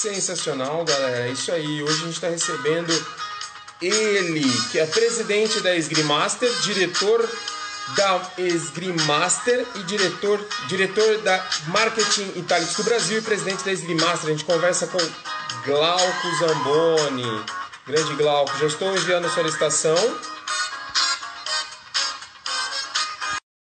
[0.00, 1.28] Sensacional, galera.
[1.28, 1.82] É isso aí.
[1.82, 2.90] Hoje a gente está recebendo
[3.82, 7.28] ele, que é presidente da Esgrimaster, diretor
[7.94, 14.30] da Esgrimaster e diretor, diretor da Marketing Itálicos do Brasil e presidente da Esgrimaster.
[14.30, 14.98] A gente conversa com
[15.66, 17.44] Glauco Zamboni.
[17.86, 19.96] Grande Glauco, já estou enviando a solicitação.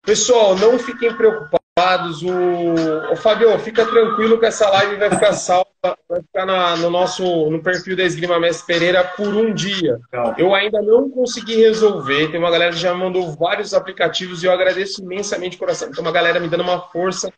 [0.05, 2.21] Pessoal, não fiquem preocupados.
[2.21, 5.67] O, o Fabio, fica tranquilo que essa live vai ficar salva,
[6.07, 9.99] vai ficar na, no nosso no perfil da Esgrima Mestre Pereira por um dia.
[10.37, 12.29] Eu ainda não consegui resolver.
[12.29, 15.91] Tem uma galera que já mandou vários aplicativos e eu agradeço imensamente de coração.
[15.91, 17.33] Tem uma galera me dando uma força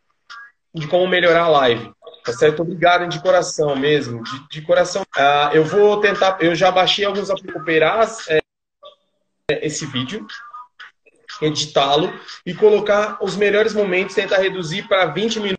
[0.73, 1.91] de como melhorar a live.
[2.23, 2.61] Tá certo?
[2.61, 5.01] Obrigado de coração mesmo, de, de coração.
[5.17, 8.39] Uh, eu vou tentar, eu já baixei alguns aplicativos é,
[9.65, 10.27] esse vídeo
[11.41, 12.13] editá-lo
[12.45, 15.57] e colocar os melhores momentos, tentar reduzir para 20 minutos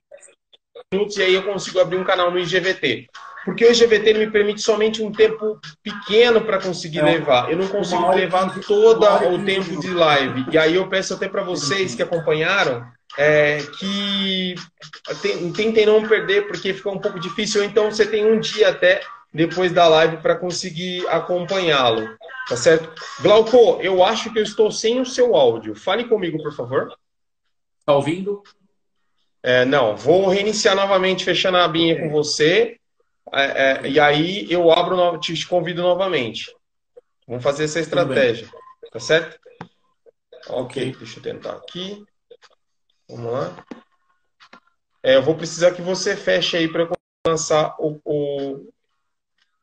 [1.17, 3.09] e aí eu consigo abrir um canal no IGVT.
[3.45, 7.51] Porque o IGVT me permite somente um tempo pequeno para conseguir é, levar.
[7.51, 9.05] Eu não consigo levar todo
[9.35, 10.45] o tempo de live.
[10.51, 12.85] E aí eu peço até para vocês que acompanharam
[13.17, 14.55] é, que
[15.53, 17.65] tentem não perder, porque fica um pouco difícil.
[17.65, 19.01] Então você tem um dia até
[19.33, 22.17] depois da live para conseguir acompanhá-lo.
[22.49, 22.93] Tá certo?
[23.21, 25.75] Glauco, eu acho que eu estou sem o seu áudio.
[25.75, 26.93] Fale comigo, por favor.
[27.85, 28.43] Tá ouvindo?
[29.43, 32.79] É, não, vou reiniciar novamente, fechando a abinha com você.
[33.33, 36.55] É, é, e aí eu abro, te convido novamente.
[37.27, 38.49] Vamos fazer essa estratégia.
[38.91, 39.39] Tá certo?
[40.49, 42.03] Ok, deixa eu tentar aqui.
[43.09, 43.65] Vamos lá.
[45.03, 46.89] É, eu vou precisar que você feche aí para
[47.27, 48.69] lançar o, o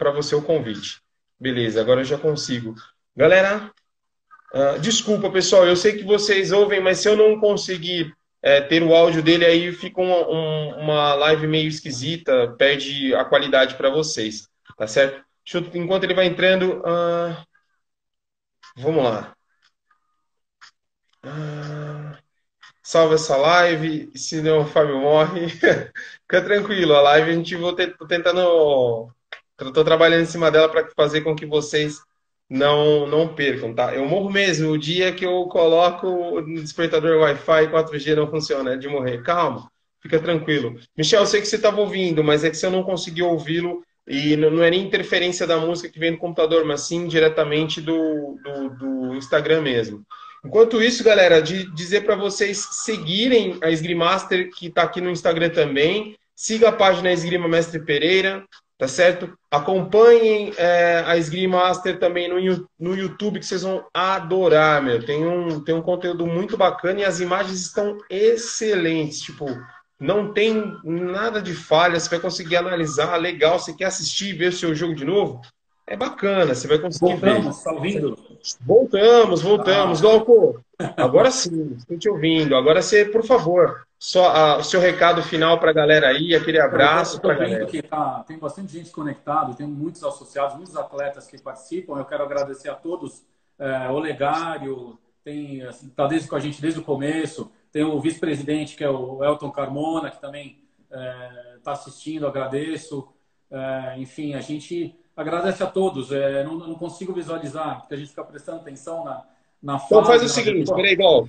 [0.05, 1.01] para você o convite.
[1.39, 2.75] Beleza, agora eu já consigo.
[3.15, 3.71] Galera,
[4.53, 8.83] uh, desculpa, pessoal, eu sei que vocês ouvem, mas se eu não conseguir é, ter
[8.83, 13.89] o áudio dele, aí fica uma, um, uma live meio esquisita, perde a qualidade para
[13.89, 14.47] vocês,
[14.77, 15.25] tá certo?
[15.51, 17.35] Eu, enquanto ele vai entrando, uh,
[18.77, 19.35] vamos lá.
[21.25, 22.15] Uh,
[22.83, 25.49] salva essa live, senão o Fábio morre.
[26.21, 29.11] Fica tranquilo, a live a gente vou tentando
[29.59, 32.01] Estou trabalhando em cima dela para fazer com que vocês
[32.49, 33.95] não não percam, tá?
[33.95, 38.77] Eu morro mesmo o dia que eu coloco o despertador Wi-Fi 4G não funciona, é
[38.77, 39.23] de morrer.
[39.23, 39.69] Calma,
[40.01, 40.75] fica tranquilo.
[40.97, 44.35] Michel, eu sei que você estava ouvindo, mas é que eu não consegui ouvi-lo e
[44.35, 48.69] não, é nem interferência da música que vem do computador, mas sim diretamente do, do,
[48.69, 50.03] do Instagram mesmo.
[50.45, 55.49] Enquanto isso, galera, de dizer para vocês seguirem a Esgrimaster, que está aqui no Instagram
[55.49, 56.15] também.
[56.35, 58.45] Siga a página Esgrima Mestre Pereira
[58.78, 59.38] tá certo?
[59.49, 65.05] Acompanhem é, a Master também no, no YouTube, que vocês vão adorar, meu.
[65.05, 69.21] Tem um, tem um conteúdo muito bacana e as imagens estão excelentes.
[69.21, 69.45] Tipo,
[69.99, 73.57] não tem nada de falha, você vai conseguir analisar, legal.
[73.59, 75.41] Você quer assistir e ver o seu jogo de novo?
[75.88, 77.63] É bacana, você vai conseguir voltamos, ver.
[77.63, 78.17] Tá ouvindo?
[78.65, 80.01] Voltamos, voltamos.
[80.80, 80.93] Ah.
[80.97, 82.55] agora sim, estou te ouvindo.
[82.55, 87.19] Agora você, por favor, só o seu recado final para a galera aí, aquele abraço
[87.19, 87.65] para a galera.
[87.65, 91.97] Que tá, tem bastante gente conectada, tem muitos associados, muitos atletas que participam.
[91.97, 93.25] Eu quero agradecer a todos.
[93.57, 97.51] É, Olegário tem está assim, desde com a gente desde o começo.
[97.71, 102.27] Tem o vice-presidente que é o Elton Carmona que também está é, tá assistindo.
[102.27, 103.11] Agradeço.
[103.49, 106.11] É, enfim, a gente agradece a todos.
[106.11, 109.25] É, não, não consigo visualizar porque a gente fica prestando atenção na
[109.61, 111.27] na então faz o seguinte, peraí, igual.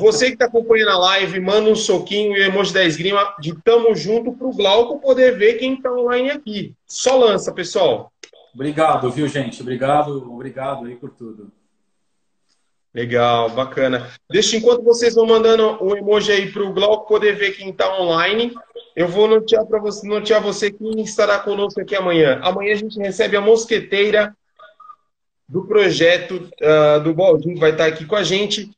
[0.00, 3.54] Você que está acompanhando a live, manda um soquinho e o emoji da esgrima de
[3.62, 6.74] tamo junto para o Glauco poder ver quem está online aqui.
[6.86, 8.10] Só lança, pessoal.
[8.54, 9.60] Obrigado, viu, gente?
[9.60, 11.50] Obrigado, obrigado aí por tudo.
[12.94, 14.08] Legal, bacana.
[14.30, 18.00] Deixa enquanto vocês vão mandando o emoji aí para o Glauco poder ver quem está
[18.00, 18.54] online.
[18.94, 22.38] Eu vou notear para você, notear você quem estará conosco aqui amanhã.
[22.42, 24.34] Amanhã a gente recebe a mosqueteira
[25.48, 28.70] do projeto uh, do Baldinho, que vai estar aqui com a gente.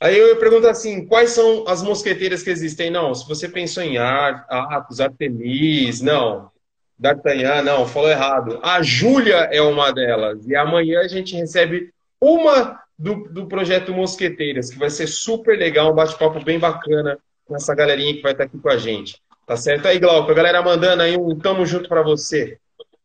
[0.00, 2.90] Aí eu pergunto assim, quais são as mosqueteiras que existem?
[2.90, 6.50] Não, se você pensou em Atos, Artemis, não.
[6.98, 8.58] D'Artagnan, não, falou errado.
[8.62, 10.44] A Júlia é uma delas.
[10.46, 15.92] E amanhã a gente recebe uma do, do projeto Mosqueteiras, que vai ser super legal,
[15.92, 19.20] um bate-papo bem bacana com essa galerinha que vai estar aqui com a gente.
[19.46, 19.86] Tá certo?
[19.86, 22.58] Aí, Glauco, a galera mandando aí um tamo junto para você.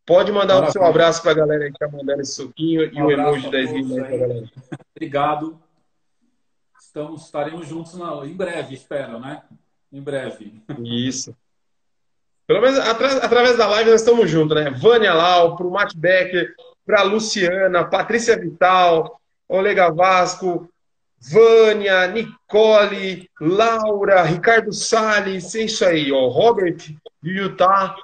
[0.06, 0.70] Pode mandar Maravilha.
[0.70, 3.50] o seu abraço para a galera que está mandando esse suquinho um e o emoji
[3.50, 4.50] da esgrima aí para galera.
[4.96, 5.60] Obrigado.
[6.80, 9.42] Estamos, estaremos juntos na, em breve, espero, né?
[9.92, 10.62] Em breve.
[10.84, 11.36] Isso.
[12.46, 14.70] Pelo menos através da live nós estamos juntos, né?
[14.70, 16.54] Vânia Lau, para o Matt Becker,
[16.86, 20.70] para a Luciana, Patrícia Vital, Olega Vasco,
[21.20, 26.28] Vânia, Nicole, Laura, Ricardo Salles, é isso aí, ó.
[26.28, 26.76] Robert
[27.22, 27.96] de Utah,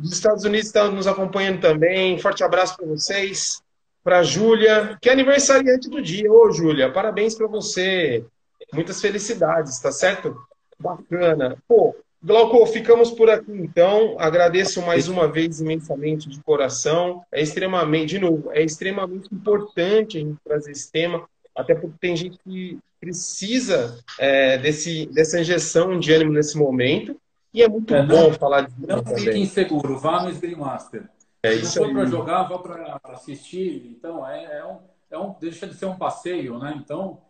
[0.00, 2.18] dos Estados Unidos estão nos acompanhando também.
[2.18, 3.62] Forte abraço para vocês.
[4.02, 6.32] Para Júlia, que é aniversariante do dia.
[6.32, 8.24] Ô, Júlia, parabéns para você.
[8.72, 10.36] Muitas felicidades, tá certo?
[10.78, 11.56] Bacana.
[11.68, 14.16] Pô, Glauco, ficamos por aqui então.
[14.18, 17.22] Agradeço mais uma vez imensamente de coração.
[17.32, 21.26] É extremamente, de novo, é extremamente importante a gente trazer esse tema,
[21.56, 27.16] até porque tem gente que precisa é, desse, dessa injeção de ânimo nesse momento.
[27.52, 31.08] E é muito é, bom não, falar de Não fique inseguro, vá no Screen Master.
[31.42, 33.86] É isso Se não for para jogar, vá para assistir.
[33.86, 34.78] Então, é, é, um,
[35.10, 36.74] é um, deixa de ser um passeio, né?
[36.76, 37.20] Então,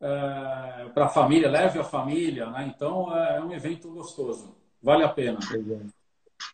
[0.00, 2.72] é, para a família, leve a família, né?
[2.74, 5.38] Então é, é um evento gostoso, vale a pena.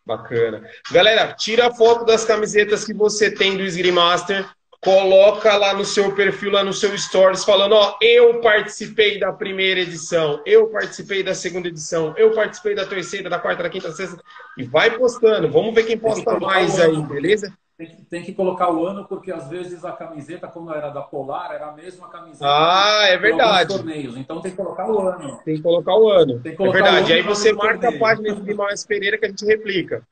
[0.07, 0.69] Bacana.
[0.91, 4.49] Galera, tira a foto das camisetas que você tem do Esgrimaster,
[4.83, 9.81] coloca lá no seu perfil, lá no seu stories, falando, ó, eu participei da primeira
[9.81, 13.95] edição, eu participei da segunda edição, eu participei da terceira, da quarta, da quinta, da
[13.95, 14.21] sexta,
[14.59, 15.49] e vai postando.
[15.49, 17.57] Vamos ver quem posta mais aí, beleza?
[17.79, 21.01] Tem que, tem que, colocar o ano, porque às vezes a camiseta, como era da
[21.01, 22.45] Polar, era a mesma camiseta.
[22.45, 23.77] Ah, é verdade.
[23.77, 24.17] Torneios.
[24.17, 25.41] Então tem que colocar o ano.
[25.45, 26.43] Tem que colocar o ano.
[26.57, 27.13] Colocar é verdade.
[27.13, 30.03] Ano aí você marca a página de Guimarães Pereira que a gente replica.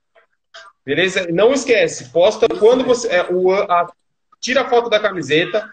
[0.84, 1.28] Beleza?
[1.30, 3.08] Não esquece, posta Isso quando você.
[3.08, 3.86] É, o, a,
[4.40, 5.68] tira a foto da camiseta,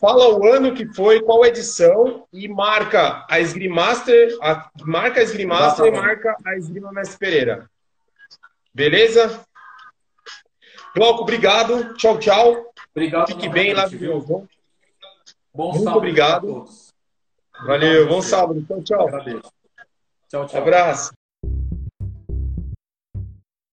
[0.00, 5.86] fala o ano que foi, qual edição e marca a Esgrimaster, a, marca a Esgrimaster
[5.86, 7.70] e marca a Esgrima Mestre Pereira.
[8.74, 9.40] Beleza?
[10.94, 11.94] Glauco, obrigado.
[11.94, 12.72] Tchau, tchau.
[12.94, 13.28] Obrigado.
[13.28, 14.46] Fique bem lá do
[15.54, 16.64] Bom Muito sábado obrigado.
[17.64, 18.62] Valeu, bom sábado.
[18.66, 19.08] Tchau, tchau.
[20.28, 20.60] Tchau, tchau.
[20.60, 21.12] Abraço.